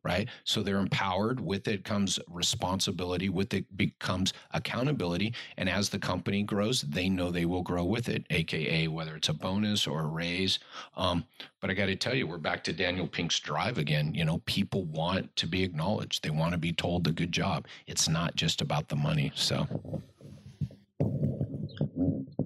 right? 0.05 0.29
So 0.43 0.61
they're 0.61 0.77
empowered. 0.77 1.39
With 1.39 1.67
it 1.67 1.83
comes 1.83 2.19
responsibility. 2.29 3.27
With 3.27 3.53
it 3.55 3.65
becomes 3.75 4.33
accountability. 4.51 5.33
And 5.57 5.67
as 5.67 5.89
the 5.89 5.97
company 5.97 6.43
grows, 6.43 6.83
they 6.83 7.09
know 7.09 7.31
they 7.31 7.45
will 7.45 7.63
grow 7.63 7.83
with 7.83 8.07
it, 8.07 8.23
AKA 8.29 8.87
whether 8.87 9.15
it's 9.15 9.29
a 9.29 9.33
bonus 9.33 9.87
or 9.87 10.01
a 10.01 10.07
raise. 10.07 10.59
Um, 10.95 11.25
but 11.59 11.71
I 11.71 11.73
got 11.73 11.87
to 11.87 11.95
tell 11.95 12.13
you, 12.13 12.27
we're 12.27 12.37
back 12.37 12.63
to 12.65 12.73
Daniel 12.73 13.07
Pink's 13.07 13.39
drive 13.39 13.79
again. 13.79 14.13
You 14.13 14.25
know, 14.25 14.43
people 14.45 14.85
want 14.85 15.35
to 15.37 15.47
be 15.47 15.63
acknowledged, 15.63 16.23
they 16.23 16.29
want 16.29 16.51
to 16.51 16.59
be 16.59 16.71
told 16.71 17.07
a 17.07 17.11
good 17.11 17.31
job. 17.31 17.65
It's 17.87 18.07
not 18.07 18.35
just 18.35 18.61
about 18.61 18.87
the 18.87 18.95
money. 18.95 19.31
So. 19.35 19.67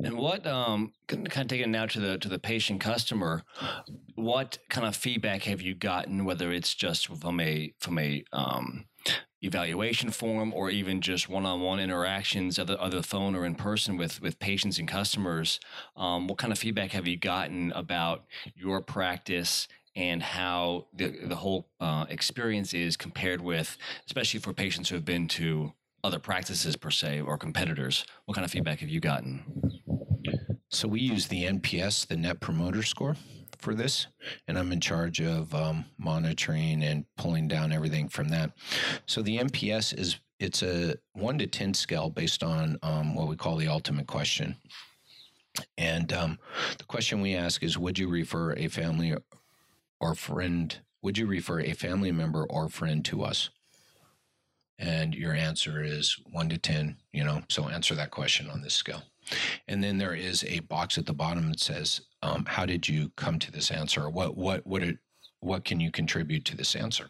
And 0.03 0.17
what 0.17 0.47
um, 0.47 0.93
kind 1.07 1.27
of 1.27 1.47
taking 1.47 1.65
it 1.65 1.69
now 1.69 1.85
to 1.87 1.99
the 1.99 2.17
to 2.19 2.29
the 2.29 2.39
patient 2.39 2.79
customer, 2.79 3.43
what 4.15 4.57
kind 4.69 4.87
of 4.87 4.95
feedback 4.95 5.43
have 5.43 5.61
you 5.61 5.75
gotten? 5.75 6.25
Whether 6.25 6.51
it's 6.51 6.73
just 6.73 7.07
from 7.07 7.39
a 7.39 7.73
from 7.79 7.99
a 7.99 8.23
um, 8.31 8.85
evaluation 9.41 10.11
form 10.11 10.53
or 10.53 10.69
even 10.69 11.01
just 11.01 11.29
one-on-one 11.29 11.79
interactions, 11.79 12.59
either 12.59 12.77
other 12.79 13.01
phone 13.01 13.35
or 13.35 13.45
in 13.45 13.55
person 13.55 13.97
with 13.97 14.21
with 14.21 14.39
patients 14.39 14.79
and 14.79 14.87
customers, 14.87 15.59
um, 15.97 16.27
what 16.27 16.37
kind 16.37 16.53
of 16.53 16.59
feedback 16.59 16.91
have 16.91 17.07
you 17.07 17.17
gotten 17.17 17.71
about 17.73 18.25
your 18.55 18.81
practice 18.81 19.67
and 19.95 20.23
how 20.23 20.87
the 20.93 21.25
the 21.25 21.35
whole 21.35 21.69
uh, 21.81 22.05
experience 22.09 22.73
is 22.73 22.95
compared 22.95 23.41
with, 23.41 23.77
especially 24.05 24.39
for 24.39 24.53
patients 24.53 24.89
who 24.89 24.95
have 24.95 25.05
been 25.05 25.27
to 25.27 25.73
other 26.03 26.19
practices 26.19 26.75
per 26.75 26.89
se 26.89 27.21
or 27.21 27.37
competitors? 27.37 28.05
What 28.25 28.35
kind 28.35 28.45
of 28.45 28.51
feedback 28.51 28.79
have 28.79 28.89
you 28.89 28.99
gotten? 29.01 29.78
So 30.71 30.87
we 30.87 30.99
use 30.99 31.27
the 31.27 31.45
NPS, 31.45 32.07
the 32.07 32.15
Net 32.15 32.39
Promoter 32.39 32.83
Score, 32.83 33.15
for 33.57 33.73
this, 33.73 34.07
and 34.47 34.57
I'm 34.57 34.71
in 34.71 34.79
charge 34.79 35.19
of 35.19 35.53
um, 35.53 35.85
monitoring 35.97 36.83
and 36.83 37.05
pulling 37.17 37.47
down 37.47 37.71
everything 37.71 38.07
from 38.07 38.29
that. 38.29 38.51
So 39.05 39.21
the 39.21 39.39
NPS 39.39 39.97
is 39.97 40.19
it's 40.39 40.63
a 40.63 40.95
one 41.13 41.37
to 41.39 41.47
ten 41.47 41.73
scale 41.73 42.09
based 42.09 42.43
on 42.43 42.77
um, 42.81 43.15
what 43.15 43.27
we 43.27 43.35
call 43.35 43.57
the 43.57 43.67
ultimate 43.67 44.07
question. 44.07 44.55
And 45.77 46.13
um, 46.13 46.39
the 46.77 46.85
question 46.85 47.19
we 47.19 47.35
ask 47.35 47.61
is, 47.63 47.77
would 47.77 47.99
you 47.99 48.07
refer 48.07 48.53
a 48.53 48.67
family 48.67 49.15
or 49.99 50.15
friend? 50.15 50.77
Would 51.01 51.17
you 51.17 51.25
refer 51.25 51.59
a 51.59 51.73
family 51.73 52.11
member 52.11 52.45
or 52.45 52.69
friend 52.69 53.03
to 53.05 53.23
us? 53.23 53.49
And 54.77 55.13
your 55.13 55.33
answer 55.33 55.83
is 55.83 56.15
one 56.31 56.47
to 56.49 56.57
ten. 56.57 56.97
You 57.11 57.25
know, 57.25 57.41
so 57.49 57.67
answer 57.67 57.95
that 57.95 58.11
question 58.11 58.49
on 58.49 58.61
this 58.61 58.75
scale. 58.75 59.03
And 59.67 59.83
then 59.83 59.97
there 59.97 60.15
is 60.15 60.43
a 60.45 60.59
box 60.59 60.97
at 60.97 61.05
the 61.05 61.13
bottom 61.13 61.49
that 61.49 61.59
says, 61.59 62.01
um, 62.21 62.45
"How 62.45 62.65
did 62.65 62.87
you 62.87 63.11
come 63.15 63.39
to 63.39 63.51
this 63.51 63.71
answer? 63.71 64.09
What 64.09 64.37
what 64.37 64.65
what 64.65 64.83
it, 64.83 64.97
what 65.39 65.65
can 65.65 65.79
you 65.79 65.91
contribute 65.91 66.45
to 66.45 66.57
this 66.57 66.75
answer?" 66.75 67.09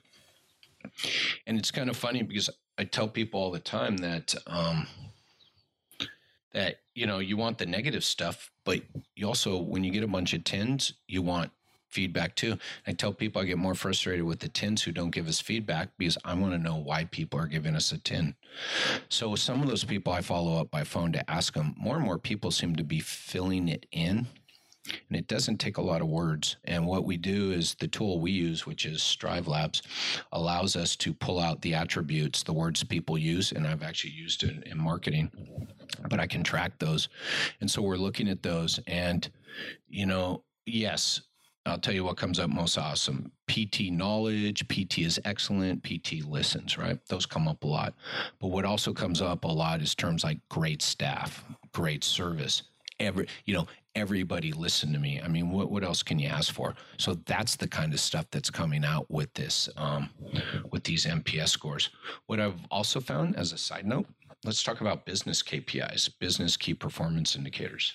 And 1.48 1.58
it's 1.58 1.72
kind 1.72 1.90
of 1.90 1.98
funny 1.98 2.24
because 2.24 2.50
I 2.78 2.86
tell 2.86 3.08
people 3.08 3.40
all 3.40 3.52
the 3.52 3.60
time 3.60 3.98
that 3.98 4.34
um, 4.48 4.88
that 6.54 6.82
you 6.96 7.06
know 7.06 7.20
you 7.20 7.38
want 7.38 7.58
the 7.58 7.66
negative 7.66 8.04
stuff, 8.04 8.52
but 8.64 8.82
you 9.16 9.28
also 9.28 9.58
when 9.58 9.84
you 9.84 9.92
get 9.92 10.04
a 10.04 10.08
bunch 10.08 10.34
of 10.34 10.44
tens, 10.44 10.94
you 11.08 11.22
want 11.22 11.52
feedback 11.90 12.36
too. 12.36 12.58
I 12.88 12.94
tell 12.94 13.14
people 13.14 13.42
I 13.42 13.46
get 13.46 13.58
more 13.58 13.76
frustrated 13.76 14.26
with 14.26 14.40
the 14.40 14.50
tens 14.50 14.84
who 14.84 14.92
don't 14.92 15.12
give 15.12 15.28
us 15.28 15.40
feedback 15.40 15.90
because 15.98 16.18
I 16.24 16.34
want 16.34 16.54
to 16.54 16.60
know 16.60 16.78
why 16.78 17.06
people 17.06 17.40
are 17.40 17.48
giving 17.48 17.76
us 17.76 17.92
a 17.92 17.98
10. 17.98 18.36
So 19.10 19.36
some 19.36 19.62
of 19.62 19.68
those 19.68 19.84
people 19.84 20.14
I 20.14 20.22
follow 20.22 20.60
up 20.60 20.72
by 20.72 20.84
phone 20.84 21.12
to 21.14 21.30
ask 21.30 21.54
them, 21.54 21.76
more 21.78 21.96
and 21.96 22.06
more 22.06 22.18
people 22.18 22.52
seem 22.52 22.76
to 22.76 22.84
be 22.84 23.00
filling 23.00 23.68
it 23.68 23.86
in. 23.92 24.28
And 25.10 25.18
it 25.18 25.28
doesn't 25.28 25.58
take 25.58 25.78
a 25.78 25.84
lot 25.84 26.02
of 26.02 26.08
words. 26.08 26.56
And 26.64 26.88
what 26.88 27.06
we 27.06 27.18
do 27.18 27.52
is 27.52 27.76
the 27.76 27.88
tool 27.88 28.20
we 28.20 28.32
use, 28.32 28.66
which 28.66 28.86
is 28.86 29.04
Strive 29.04 29.48
Labs, 29.48 29.84
allows 30.32 30.76
us 30.76 30.96
to 30.98 31.14
pull 31.14 31.40
out 31.40 31.62
the 31.62 31.76
attributes, 31.76 32.42
the 32.42 32.54
words 32.54 32.84
people 32.84 33.18
use. 33.18 33.52
And 33.52 33.68
I've 33.68 33.84
actually 33.84 34.14
used 34.14 34.44
it 34.44 34.64
in 34.66 34.80
marketing, 34.80 35.30
but 36.10 36.20
I 36.20 36.26
can 36.26 36.44
track 36.44 36.80
those. 36.80 37.10
And 37.62 37.70
so 37.70 37.82
we're 37.82 37.98
looking 37.98 38.30
at 38.30 38.42
those. 38.42 38.80
And, 38.88 39.30
you 39.88 40.08
know, 40.08 40.44
yes, 40.66 41.22
I'll 41.66 41.78
tell 41.78 41.94
you 41.94 42.04
what 42.04 42.18
comes 42.18 42.40
up 42.40 42.50
most 42.50 42.78
awesome. 42.78 43.32
PT 43.48 43.92
knowledge, 43.92 44.68
PT 44.68 45.00
is 45.00 45.20
excellent, 45.26 45.84
PT 45.84 46.26
listens, 46.26 46.78
right? 46.78 47.00
Those 47.10 47.26
come 47.26 47.48
up 47.48 47.64
a 47.64 47.68
lot. 47.68 47.94
But 48.40 48.48
what 48.48 48.66
also 48.66 48.94
comes 48.94 49.22
up 49.22 49.44
a 49.44 49.48
lot 49.48 49.82
is 49.82 49.94
terms 49.94 50.24
like 50.24 50.40
great 50.50 50.82
staff, 50.82 51.44
great 51.74 52.04
service. 52.04 52.64
Every, 53.00 53.28
you 53.46 53.54
know, 53.54 53.68
everybody 53.96 54.52
listen 54.52 54.92
to 54.94 55.00
me. 55.00 55.22
I 55.22 55.28
mean, 55.28 55.52
what, 55.52 55.72
what 55.72 55.84
else 55.84 56.02
can 56.02 56.20
you 56.20 56.28
ask 56.28 56.54
for? 56.54 56.76
So 56.98 57.16
that's 57.26 57.56
the 57.56 57.68
kind 57.68 57.94
of 57.94 58.00
stuff 58.00 58.26
that's 58.32 58.50
coming 58.50 58.86
out 58.86 59.10
with 59.10 59.34
this, 59.34 59.70
um, 59.78 60.10
with 60.72 60.84
these 60.84 61.06
NPS 61.06 61.50
scores. 61.50 61.90
What 62.28 62.40
I've 62.40 62.60
also 62.72 63.00
found 63.00 63.36
as 63.36 63.54
a 63.54 63.58
side 63.58 63.86
note, 63.86 64.08
let's 64.44 64.64
talk 64.64 64.82
about 64.82 65.06
business 65.06 65.44
KPIs, 65.44 66.10
business 66.20 66.58
key 66.58 66.74
performance 66.74 67.36
indicators. 67.36 67.94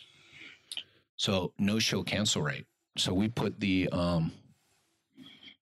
So 1.17 1.53
no 1.59 1.79
show 1.79 2.03
cancel 2.03 2.43
rate 2.43 2.67
so 2.97 3.13
we 3.13 3.29
put 3.29 3.59
the 3.61 3.89
um, 3.91 4.33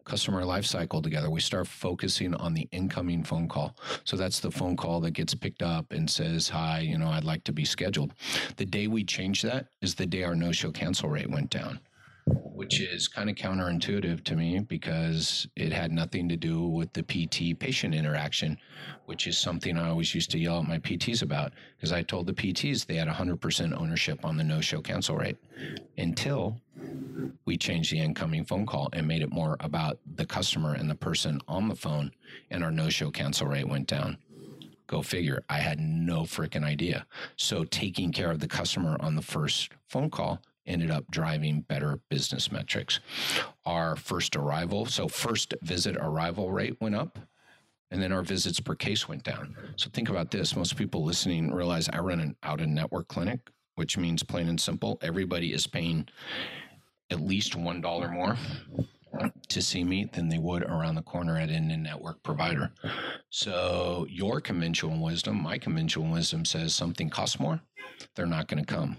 customer 0.04 0.44
life 0.44 0.66
cycle 0.66 1.00
together. 1.00 1.30
We 1.30 1.40
start 1.40 1.66
focusing 1.66 2.34
on 2.34 2.54
the 2.54 2.68
incoming 2.72 3.24
phone 3.24 3.48
call. 3.48 3.76
So 4.04 4.16
that's 4.16 4.40
the 4.40 4.50
phone 4.50 4.76
call 4.76 5.00
that 5.00 5.12
gets 5.12 5.34
picked 5.34 5.62
up 5.62 5.92
and 5.92 6.10
says, 6.10 6.48
Hi, 6.48 6.80
you 6.80 6.98
know, 6.98 7.08
I'd 7.08 7.24
like 7.24 7.44
to 7.44 7.52
be 7.52 7.64
scheduled. 7.64 8.14
The 8.56 8.66
day 8.66 8.86
we 8.86 9.04
change 9.04 9.42
that 9.42 9.66
is 9.80 9.94
the 9.94 10.06
day 10.06 10.24
our 10.24 10.34
no 10.34 10.52
show 10.52 10.70
cancel 10.70 11.08
rate 11.08 11.30
went 11.30 11.50
down 11.50 11.80
which 12.26 12.80
is 12.80 13.08
kind 13.08 13.28
of 13.28 13.36
counterintuitive 13.36 14.22
to 14.24 14.36
me 14.36 14.60
because 14.60 15.46
it 15.56 15.72
had 15.72 15.90
nothing 15.90 16.28
to 16.28 16.36
do 16.36 16.62
with 16.62 16.92
the 16.92 17.02
PT 17.02 17.58
patient 17.58 17.94
interaction, 17.94 18.56
which 19.06 19.26
is 19.26 19.36
something 19.36 19.76
I 19.76 19.88
always 19.88 20.14
used 20.14 20.30
to 20.30 20.38
yell 20.38 20.60
at 20.60 20.68
my 20.68 20.78
PTs 20.78 21.22
about 21.22 21.52
because 21.76 21.92
I 21.92 22.02
told 22.02 22.26
the 22.26 22.32
PTs 22.32 22.86
they 22.86 22.94
had 22.94 23.08
100% 23.08 23.80
ownership 23.80 24.24
on 24.24 24.36
the 24.36 24.44
no 24.44 24.60
show 24.60 24.80
cancel 24.80 25.16
rate 25.16 25.38
until 25.98 26.60
we 27.44 27.56
changed 27.56 27.92
the 27.92 27.98
incoming 27.98 28.44
phone 28.44 28.66
call 28.66 28.88
and 28.92 29.08
made 29.08 29.22
it 29.22 29.32
more 29.32 29.56
about 29.60 29.98
the 30.14 30.26
customer 30.26 30.74
and 30.74 30.88
the 30.88 30.94
person 30.94 31.40
on 31.48 31.68
the 31.68 31.76
phone, 31.76 32.12
and 32.50 32.62
our 32.62 32.70
no 32.70 32.88
show 32.88 33.10
cancel 33.10 33.48
rate 33.48 33.68
went 33.68 33.88
down. 33.88 34.18
Go 34.86 35.02
figure. 35.02 35.42
I 35.48 35.58
had 35.58 35.80
no 35.80 36.22
freaking 36.22 36.64
idea. 36.64 37.06
So 37.36 37.64
taking 37.64 38.12
care 38.12 38.30
of 38.30 38.40
the 38.40 38.48
customer 38.48 38.96
on 39.00 39.16
the 39.16 39.22
first 39.22 39.70
phone 39.88 40.10
call 40.10 40.40
ended 40.66 40.90
up 40.90 41.10
driving 41.10 41.62
better 41.62 42.00
business 42.08 42.52
metrics. 42.52 43.00
Our 43.64 43.96
first 43.96 44.36
arrival, 44.36 44.86
so 44.86 45.08
first 45.08 45.54
visit 45.62 45.96
arrival 45.96 46.50
rate 46.50 46.80
went 46.80 46.94
up 46.94 47.18
and 47.90 48.02
then 48.02 48.12
our 48.12 48.22
visits 48.22 48.58
per 48.58 48.74
case 48.74 49.08
went 49.08 49.22
down. 49.22 49.54
So 49.76 49.90
think 49.92 50.08
about 50.08 50.30
this. 50.30 50.56
Most 50.56 50.76
people 50.76 51.04
listening 51.04 51.52
realize 51.52 51.88
I 51.88 51.98
run 51.98 52.20
an 52.20 52.36
out 52.42 52.60
of 52.60 52.68
network 52.68 53.08
clinic, 53.08 53.50
which 53.74 53.98
means 53.98 54.22
plain 54.22 54.48
and 54.48 54.60
simple, 54.60 54.98
everybody 55.02 55.52
is 55.52 55.66
paying 55.66 56.08
at 57.10 57.20
least 57.20 57.52
$1 57.52 58.12
more 58.12 58.36
to 59.48 59.60
see 59.60 59.84
me 59.84 60.08
than 60.14 60.28
they 60.28 60.38
would 60.38 60.62
around 60.62 60.94
the 60.94 61.02
corner 61.02 61.36
at 61.36 61.50
an 61.50 61.70
in-network 61.70 62.22
provider. 62.22 62.72
So 63.28 64.06
your 64.08 64.40
conventional 64.40 64.98
wisdom, 65.02 65.42
my 65.42 65.58
conventional 65.58 66.10
wisdom 66.10 66.46
says 66.46 66.74
something 66.74 67.10
costs 67.10 67.38
more, 67.38 67.60
they're 68.16 68.24
not 68.24 68.48
going 68.48 68.64
to 68.64 68.74
come. 68.74 68.96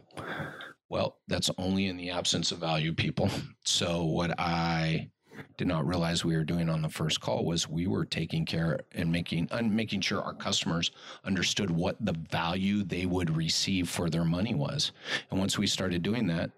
Well, 0.94 1.18
that's 1.28 1.50
only 1.58 1.88
in 1.88 1.98
the 1.98 2.12
absence 2.12 2.52
of 2.52 2.60
value, 2.60 2.94
people. 2.94 3.28
So 3.66 4.04
what 4.04 4.40
I 4.40 5.10
did 5.58 5.68
not 5.68 5.88
realize 5.88 6.24
we 6.24 6.36
were 6.36 6.44
doing 6.44 6.70
on 6.70 6.84
the 6.84 6.88
first 6.90 7.20
call 7.20 7.46
was 7.46 7.68
we 7.68 7.88
were 7.88 8.06
taking 8.06 8.46
care 8.46 8.82
and 8.92 9.12
making 9.12 9.48
and 9.50 9.76
making 9.76 10.02
sure 10.02 10.22
our 10.22 10.36
customers 10.36 10.92
understood 11.26 11.72
what 11.72 11.96
the 12.06 12.14
value 12.30 12.84
they 12.84 13.08
would 13.08 13.36
receive 13.36 13.90
for 13.90 14.08
their 14.08 14.24
money 14.24 14.54
was. 14.54 14.92
And 15.32 15.40
once 15.40 15.58
we 15.58 15.66
started 15.66 16.04
doing 16.04 16.28
that, 16.28 16.52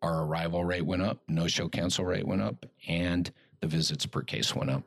our 0.00 0.22
arrival 0.22 0.64
rate 0.64 0.86
went 0.86 1.02
up, 1.02 1.18
no 1.26 1.48
show 1.48 1.66
cancel 1.66 2.04
rate 2.04 2.24
went 2.24 2.42
up, 2.42 2.66
and 2.86 3.32
the 3.58 3.66
visits 3.66 4.06
per 4.06 4.22
case 4.22 4.54
went 4.54 4.70
up. 4.70 4.84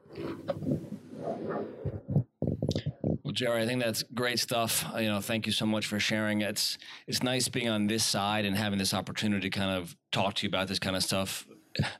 Jerry, 3.39 3.61
I 3.61 3.65
think 3.65 3.81
that's 3.81 4.03
great 4.03 4.37
stuff. 4.37 4.85
You 4.97 5.07
know, 5.07 5.21
thank 5.21 5.45
you 5.45 5.53
so 5.53 5.65
much 5.65 5.85
for 5.85 5.97
sharing. 5.97 6.41
It's 6.41 6.77
it's 7.07 7.23
nice 7.23 7.47
being 7.47 7.69
on 7.69 7.87
this 7.87 8.03
side 8.03 8.43
and 8.43 8.53
having 8.53 8.77
this 8.77 8.93
opportunity 8.93 9.49
to 9.49 9.57
kind 9.57 9.71
of 9.71 9.95
talk 10.11 10.33
to 10.33 10.43
you 10.45 10.49
about 10.49 10.67
this 10.67 10.77
kind 10.77 10.93
of 10.93 11.03
stuff. 11.03 11.47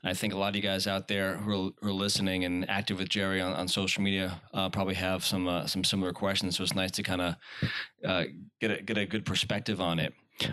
I 0.04 0.12
think 0.12 0.34
a 0.34 0.36
lot 0.36 0.50
of 0.50 0.56
you 0.56 0.60
guys 0.60 0.86
out 0.86 1.08
there 1.08 1.38
who 1.38 1.68
are, 1.68 1.70
who 1.80 1.88
are 1.88 1.92
listening 1.92 2.44
and 2.44 2.68
active 2.68 2.98
with 2.98 3.08
Jerry 3.08 3.40
on, 3.40 3.54
on 3.54 3.68
social 3.68 4.02
media 4.02 4.38
uh, 4.52 4.68
probably 4.68 4.96
have 4.96 5.24
some 5.24 5.48
uh, 5.48 5.66
some 5.66 5.82
similar 5.82 6.12
questions. 6.12 6.58
So 6.58 6.62
it's 6.62 6.74
nice 6.74 6.90
to 6.90 7.02
kind 7.02 7.22
of 7.22 7.36
uh, 8.04 8.24
get 8.60 8.70
a, 8.72 8.82
get 8.82 8.98
a 8.98 9.06
good 9.06 9.24
perspective 9.24 9.80
on 9.80 9.98
it. 9.98 10.12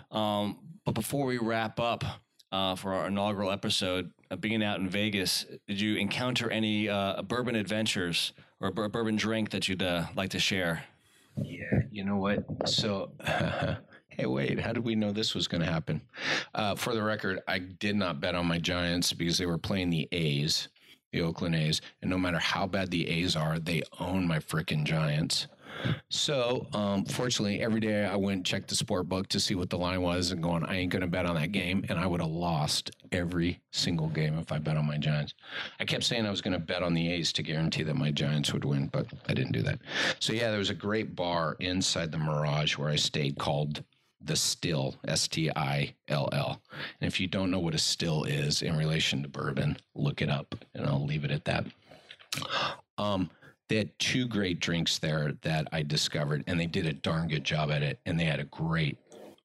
Um, 0.09 0.57
but 0.85 0.93
before 0.93 1.25
we 1.25 1.37
wrap 1.37 1.81
up, 1.81 2.05
uh, 2.53 2.75
for 2.75 2.93
our 2.93 3.07
inaugural 3.07 3.51
episode. 3.51 4.09
Uh, 4.31 4.37
being 4.37 4.63
out 4.63 4.79
in 4.79 4.87
Vegas, 4.87 5.45
did 5.67 5.81
you 5.81 5.97
encounter 5.97 6.49
any 6.49 6.87
uh, 6.87 7.21
bourbon 7.21 7.55
adventures 7.55 8.31
or 8.59 8.69
a 8.69 8.89
bourbon 8.89 9.15
drink 9.15 9.51
that 9.51 9.67
you'd 9.67 9.83
uh, 9.83 10.05
like 10.15 10.29
to 10.31 10.39
share? 10.39 10.83
Yeah, 11.35 11.81
you 11.91 12.03
know 12.03 12.17
what? 12.17 12.43
So, 12.67 13.11
hey, 14.09 14.25
wait, 14.25 14.59
how 14.59 14.73
did 14.73 14.83
we 14.83 14.95
know 14.95 15.11
this 15.11 15.35
was 15.35 15.47
going 15.47 15.61
to 15.61 15.71
happen? 15.71 16.01
Uh, 16.55 16.75
for 16.75 16.93
the 16.93 17.03
record, 17.03 17.41
I 17.47 17.59
did 17.59 17.95
not 17.95 18.19
bet 18.19 18.35
on 18.35 18.47
my 18.47 18.57
Giants 18.57 19.13
because 19.13 19.37
they 19.37 19.45
were 19.45 19.59
playing 19.59 19.89
the 19.89 20.07
A's, 20.11 20.69
the 21.11 21.21
Oakland 21.21 21.55
A's, 21.55 21.81
and 22.01 22.09
no 22.09 22.17
matter 22.17 22.39
how 22.39 22.65
bad 22.65 22.89
the 22.89 23.07
A's 23.07 23.35
are, 23.35 23.59
they 23.59 23.83
own 23.99 24.27
my 24.27 24.39
freaking 24.39 24.83
Giants. 24.83 25.47
So, 26.09 26.67
um, 26.73 27.05
fortunately, 27.05 27.61
every 27.61 27.79
day 27.79 28.05
I 28.05 28.15
went 28.15 28.37
and 28.37 28.45
checked 28.45 28.69
the 28.69 28.75
sport 28.75 29.07
book 29.09 29.27
to 29.29 29.39
see 29.39 29.55
what 29.55 29.69
the 29.69 29.77
line 29.77 30.01
was 30.01 30.31
and 30.31 30.41
going, 30.41 30.63
I 30.63 30.77
ain't 30.77 30.91
going 30.91 31.01
to 31.01 31.07
bet 31.07 31.25
on 31.25 31.35
that 31.35 31.51
game. 31.51 31.85
And 31.89 31.99
I 31.99 32.07
would 32.07 32.21
have 32.21 32.29
lost 32.29 32.91
every 33.11 33.59
single 33.71 34.07
game 34.07 34.37
if 34.37 34.51
I 34.51 34.57
bet 34.57 34.77
on 34.77 34.87
my 34.87 34.97
Giants. 34.97 35.33
I 35.79 35.85
kept 35.85 36.03
saying 36.03 36.25
I 36.25 36.31
was 36.31 36.41
going 36.41 36.53
to 36.53 36.59
bet 36.59 36.83
on 36.83 36.93
the 36.93 37.11
A's 37.11 37.31
to 37.33 37.43
guarantee 37.43 37.83
that 37.83 37.95
my 37.95 38.11
Giants 38.11 38.53
would 38.53 38.65
win, 38.65 38.87
but 38.87 39.07
I 39.27 39.33
didn't 39.33 39.53
do 39.53 39.61
that. 39.63 39.79
So, 40.19 40.33
yeah, 40.33 40.49
there 40.49 40.59
was 40.59 40.69
a 40.69 40.75
great 40.75 41.15
bar 41.15 41.57
inside 41.59 42.11
the 42.11 42.17
Mirage 42.17 42.77
where 42.77 42.89
I 42.89 42.95
stayed 42.95 43.37
called 43.37 43.83
the 44.19 44.35
still 44.35 44.95
S 45.07 45.27
T 45.27 45.49
I 45.55 45.93
L 46.07 46.29
L. 46.31 46.61
And 46.99 47.07
if 47.07 47.19
you 47.19 47.27
don't 47.27 47.51
know 47.51 47.59
what 47.59 47.75
a 47.75 47.77
still 47.77 48.23
is 48.23 48.61
in 48.61 48.75
relation 48.75 49.21
to 49.21 49.29
bourbon, 49.29 49.77
look 49.95 50.21
it 50.21 50.29
up 50.29 50.55
and 50.73 50.85
I'll 50.87 51.05
leave 51.05 51.23
it 51.23 51.31
at 51.31 51.45
that. 51.45 51.65
Um, 52.97 53.29
they 53.67 53.77
had 53.77 53.99
two 53.99 54.27
great 54.27 54.59
drinks 54.59 54.97
there 54.97 55.33
that 55.41 55.67
I 55.71 55.81
discovered, 55.83 56.43
and 56.47 56.59
they 56.59 56.65
did 56.65 56.85
a 56.85 56.93
darn 56.93 57.27
good 57.27 57.43
job 57.43 57.69
at 57.71 57.83
it. 57.83 57.99
And 58.05 58.19
they 58.19 58.25
had 58.25 58.39
a 58.39 58.45
great 58.45 58.97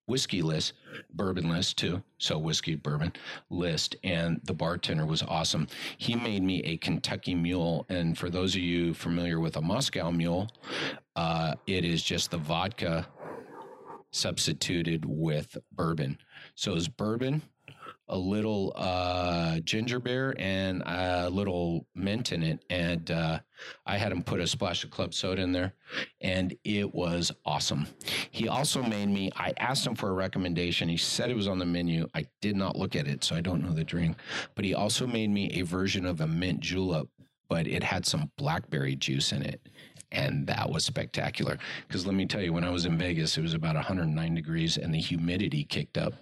whiskey 0.07 0.43
list, 0.43 0.75
bourbon 1.15 1.49
list 1.49 1.79
too. 1.79 2.03
So 2.19 2.39
whiskey, 2.39 2.75
bourbon 2.77 3.13
list. 3.51 3.97
And 4.05 4.41
the 4.45 4.55
bartender 4.55 5.07
was 5.07 5.23
awesome. 5.23 5.67
He 5.97 6.15
made 6.15 6.43
me 6.43 6.63
a 6.65 6.77
Kentucky 6.77 7.35
mule. 7.35 7.87
And 7.89 8.17
for 8.17 8.31
those 8.31 8.55
of 8.55 8.63
you 8.63 8.95
familiar 8.95 9.41
with 9.41 9.57
a 9.57 9.61
Moscow 9.61 10.11
mule, 10.11 10.51
uh, 11.17 11.55
it 11.67 11.85
is 11.85 12.03
just 12.03 12.31
the 12.31 12.39
vodka 12.39 13.07
substituted 14.11 15.05
with 15.07 15.57
bourbon. 15.73 16.19
So 16.55 16.75
it's 16.75 16.89
bourbon, 16.89 17.43
a 18.09 18.19
little 18.19 18.73
uh, 18.77 19.61
ginger 19.61 19.99
beer 19.99 20.35
and 20.39 20.83
a 20.85 21.31
little 21.31 21.87
mint 21.95 22.33
in 22.33 22.43
it. 22.43 22.65
And 22.69 23.11
uh, 23.11 23.41
I 23.87 23.97
had 23.97 24.13
him 24.13 24.23
put 24.23 24.41
a 24.41 24.47
splash 24.47 24.85
of 24.85 24.91
club 24.91 25.15
soda 25.15 25.43
in 25.43 25.53
there, 25.53 25.75
and 26.21 26.55
it 26.65 26.95
was 26.95 27.33
awesome. 27.45 27.87
He 28.31 28.49
also 28.49 28.83
made 28.83 29.09
me, 29.09 29.31
I 29.37 29.53
asked 29.59 29.87
him 29.87 29.95
for 29.95 30.11
a 30.11 30.15
recommendation. 30.15 30.89
He 30.89 30.97
said 30.97 31.31
it 31.31 31.37
was 31.37 31.49
on 31.49 31.59
the 31.59 31.67
menu. 31.67 32.09
I 32.15 32.27
did 32.41 32.57
not 32.57 32.77
look 32.77 32.97
at 32.97 33.07
it, 33.07 33.25
so 33.25 33.37
I 33.37 33.41
don't 33.41 33.63
know 33.63 33.73
the 33.73 33.85
drink. 33.85 34.17
But 34.55 34.65
he 34.65 34.75
also 34.75 35.07
made 35.07 35.31
me 35.31 35.51
a 35.51 35.63
version 35.63 36.05
of 36.05 36.21
a 36.21 36.27
mint 36.27 36.61
julep, 36.61 37.09
but 37.49 37.67
it 37.67 37.83
had 37.83 38.07
some 38.07 38.31
blackberry 38.37 38.97
juice 38.97 39.33
in 39.33 39.43
it 39.43 39.69
and 40.13 40.47
that 40.47 40.71
was 40.71 40.85
spectacular. 40.85 41.59
Because 41.89 42.07
let 42.07 42.15
me 42.15 42.27
tell 42.27 42.43
you, 42.43 42.53
when 42.53 42.65
I 42.65 42.71
was 42.71 42.87
in 42.87 42.97
Vegas, 42.97 43.37
it 43.37 43.43
was 43.43 43.55
about 43.55 43.75
109 43.75 44.35
degrees, 44.35 44.77
and 44.77 44.95
the 44.95 45.01
humidity 45.01 45.65
kicked 45.65 45.99
up. 45.99 46.13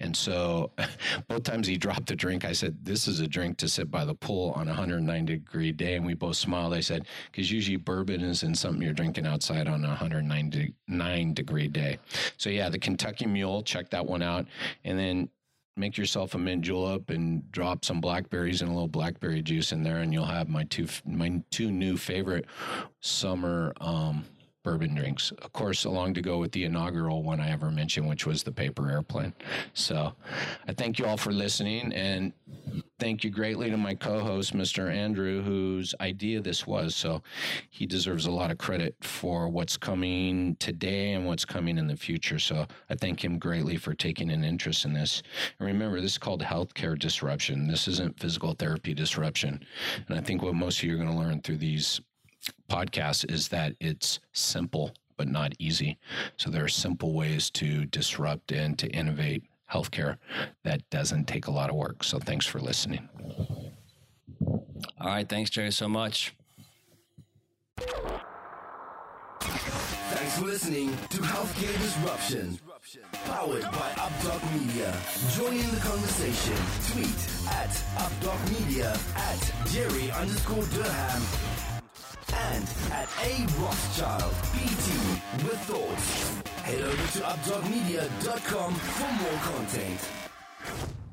And 0.00 0.16
so, 0.16 0.72
both 1.28 1.44
times 1.44 1.66
he 1.66 1.76
dropped 1.76 2.06
the 2.06 2.16
drink, 2.16 2.44
I 2.44 2.52
said, 2.52 2.84
"This 2.84 3.06
is 3.06 3.20
a 3.20 3.28
drink 3.28 3.58
to 3.58 3.68
sit 3.68 3.90
by 3.90 4.04
the 4.04 4.14
pool 4.14 4.52
on 4.56 4.66
a 4.66 4.72
109 4.72 5.24
degree 5.26 5.72
day." 5.72 5.94
And 5.94 6.06
we 6.06 6.14
both 6.14 6.36
smiled. 6.36 6.74
I 6.74 6.80
said, 6.80 7.06
"Because 7.30 7.52
usually 7.52 7.76
bourbon 7.76 8.22
isn't 8.22 8.56
something 8.56 8.82
you're 8.82 8.92
drinking 8.92 9.26
outside 9.26 9.68
on 9.68 9.84
a 9.84 9.88
109 9.88 11.34
degree 11.34 11.68
day." 11.68 11.98
So 12.38 12.50
yeah, 12.50 12.68
the 12.70 12.78
Kentucky 12.78 13.26
Mule, 13.26 13.62
check 13.62 13.90
that 13.90 14.06
one 14.06 14.22
out, 14.22 14.46
and 14.84 14.98
then 14.98 15.28
make 15.76 15.96
yourself 15.98 16.34
a 16.34 16.38
mint 16.38 16.62
julep 16.62 17.10
and 17.10 17.50
drop 17.50 17.84
some 17.84 18.00
blackberries 18.00 18.62
and 18.62 18.70
a 18.70 18.72
little 18.72 18.88
blackberry 18.88 19.42
juice 19.42 19.72
in 19.72 19.82
there, 19.82 19.98
and 19.98 20.12
you'll 20.12 20.24
have 20.24 20.48
my 20.48 20.64
two 20.64 20.86
my 21.06 21.42
two 21.50 21.70
new 21.70 21.96
favorite 21.96 22.46
summer 23.00 23.72
um, 23.80 24.24
bourbon 24.64 24.94
drinks. 24.94 25.30
Of 25.42 25.52
course, 25.52 25.84
along 25.84 26.14
to 26.14 26.22
go 26.22 26.38
with 26.38 26.50
the 26.52 26.64
inaugural 26.64 27.22
one 27.22 27.38
I 27.38 27.50
ever 27.50 27.70
mentioned, 27.70 28.08
which 28.08 28.26
was 28.26 28.42
the 28.42 28.50
paper 28.50 28.90
airplane. 28.90 29.34
So 29.74 30.14
I 30.66 30.72
thank 30.72 30.98
you 30.98 31.04
all 31.04 31.18
for 31.18 31.32
listening 31.32 31.92
and 31.92 32.32
thank 32.98 33.22
you 33.22 33.30
greatly 33.30 33.70
to 33.70 33.76
my 33.76 33.94
co-host, 33.94 34.54
Mr. 34.54 34.92
Andrew, 34.92 35.42
whose 35.42 35.94
idea 36.00 36.40
this 36.40 36.66
was. 36.66 36.96
So 36.96 37.22
he 37.68 37.86
deserves 37.86 38.24
a 38.24 38.30
lot 38.30 38.50
of 38.50 38.56
credit 38.56 38.96
for 39.02 39.48
what's 39.48 39.76
coming 39.76 40.56
today 40.56 41.12
and 41.12 41.26
what's 41.26 41.44
coming 41.44 41.76
in 41.76 41.86
the 41.86 41.96
future. 41.96 42.38
So 42.38 42.66
I 42.88 42.94
thank 42.94 43.22
him 43.22 43.38
greatly 43.38 43.76
for 43.76 43.94
taking 43.94 44.30
an 44.30 44.44
interest 44.44 44.86
in 44.86 44.94
this. 44.94 45.22
And 45.58 45.68
remember, 45.68 46.00
this 46.00 46.12
is 46.12 46.18
called 46.18 46.42
healthcare 46.42 46.98
disruption. 46.98 47.68
This 47.68 47.86
isn't 47.86 48.18
physical 48.18 48.54
therapy 48.54 48.94
disruption. 48.94 49.62
And 50.08 50.18
I 50.18 50.22
think 50.22 50.40
what 50.40 50.54
most 50.54 50.78
of 50.78 50.84
you 50.84 50.94
are 50.94 51.04
going 51.04 51.10
to 51.10 51.14
learn 51.14 51.42
through 51.42 51.58
these 51.58 52.00
podcast 52.68 53.30
is 53.30 53.48
that 53.48 53.74
it's 53.80 54.20
simple 54.32 54.92
but 55.16 55.28
not 55.28 55.54
easy. 55.58 55.98
So 56.36 56.50
there 56.50 56.64
are 56.64 56.68
simple 56.68 57.14
ways 57.14 57.50
to 57.52 57.86
disrupt 57.86 58.52
and 58.52 58.78
to 58.78 58.88
innovate 58.88 59.44
healthcare 59.70 60.18
that 60.64 60.88
doesn't 60.90 61.26
take 61.26 61.46
a 61.46 61.50
lot 61.50 61.70
of 61.70 61.76
work. 61.76 62.04
So 62.04 62.18
thanks 62.18 62.46
for 62.46 62.60
listening. 62.60 63.08
All 65.00 65.10
right. 65.10 65.28
Thanks, 65.28 65.50
Jerry, 65.50 65.72
so 65.72 65.88
much. 65.88 66.34
Thanks 69.44 70.38
for 70.38 70.44
listening 70.46 70.90
to 71.10 71.18
Healthcare 71.18 71.78
Disruption. 71.80 72.58
Powered 73.24 73.62
by 73.62 73.90
UpDoc 73.96 74.60
Media. 74.60 74.94
Join 75.36 75.52
in 75.52 75.70
the 75.74 75.80
conversation. 75.80 76.56
Tweet 76.92 77.28
at 77.52 77.70
UpDoc 77.96 78.60
Media 78.60 78.96
at 79.16 79.66
Jerry 79.66 80.10
underscore 80.12 80.64
Durham 80.66 81.22
and 82.52 82.64
at 82.92 83.08
A 83.22 83.46
Rothschild 83.60 84.34
PT 84.52 84.86
with 85.44 85.60
thoughts. 85.68 86.40
Head 86.62 86.80
over 86.80 86.96
to 86.96 87.20
updocmedia.com 87.20 88.74
for 88.74 89.10
more 89.22 89.40
content. 89.42 91.03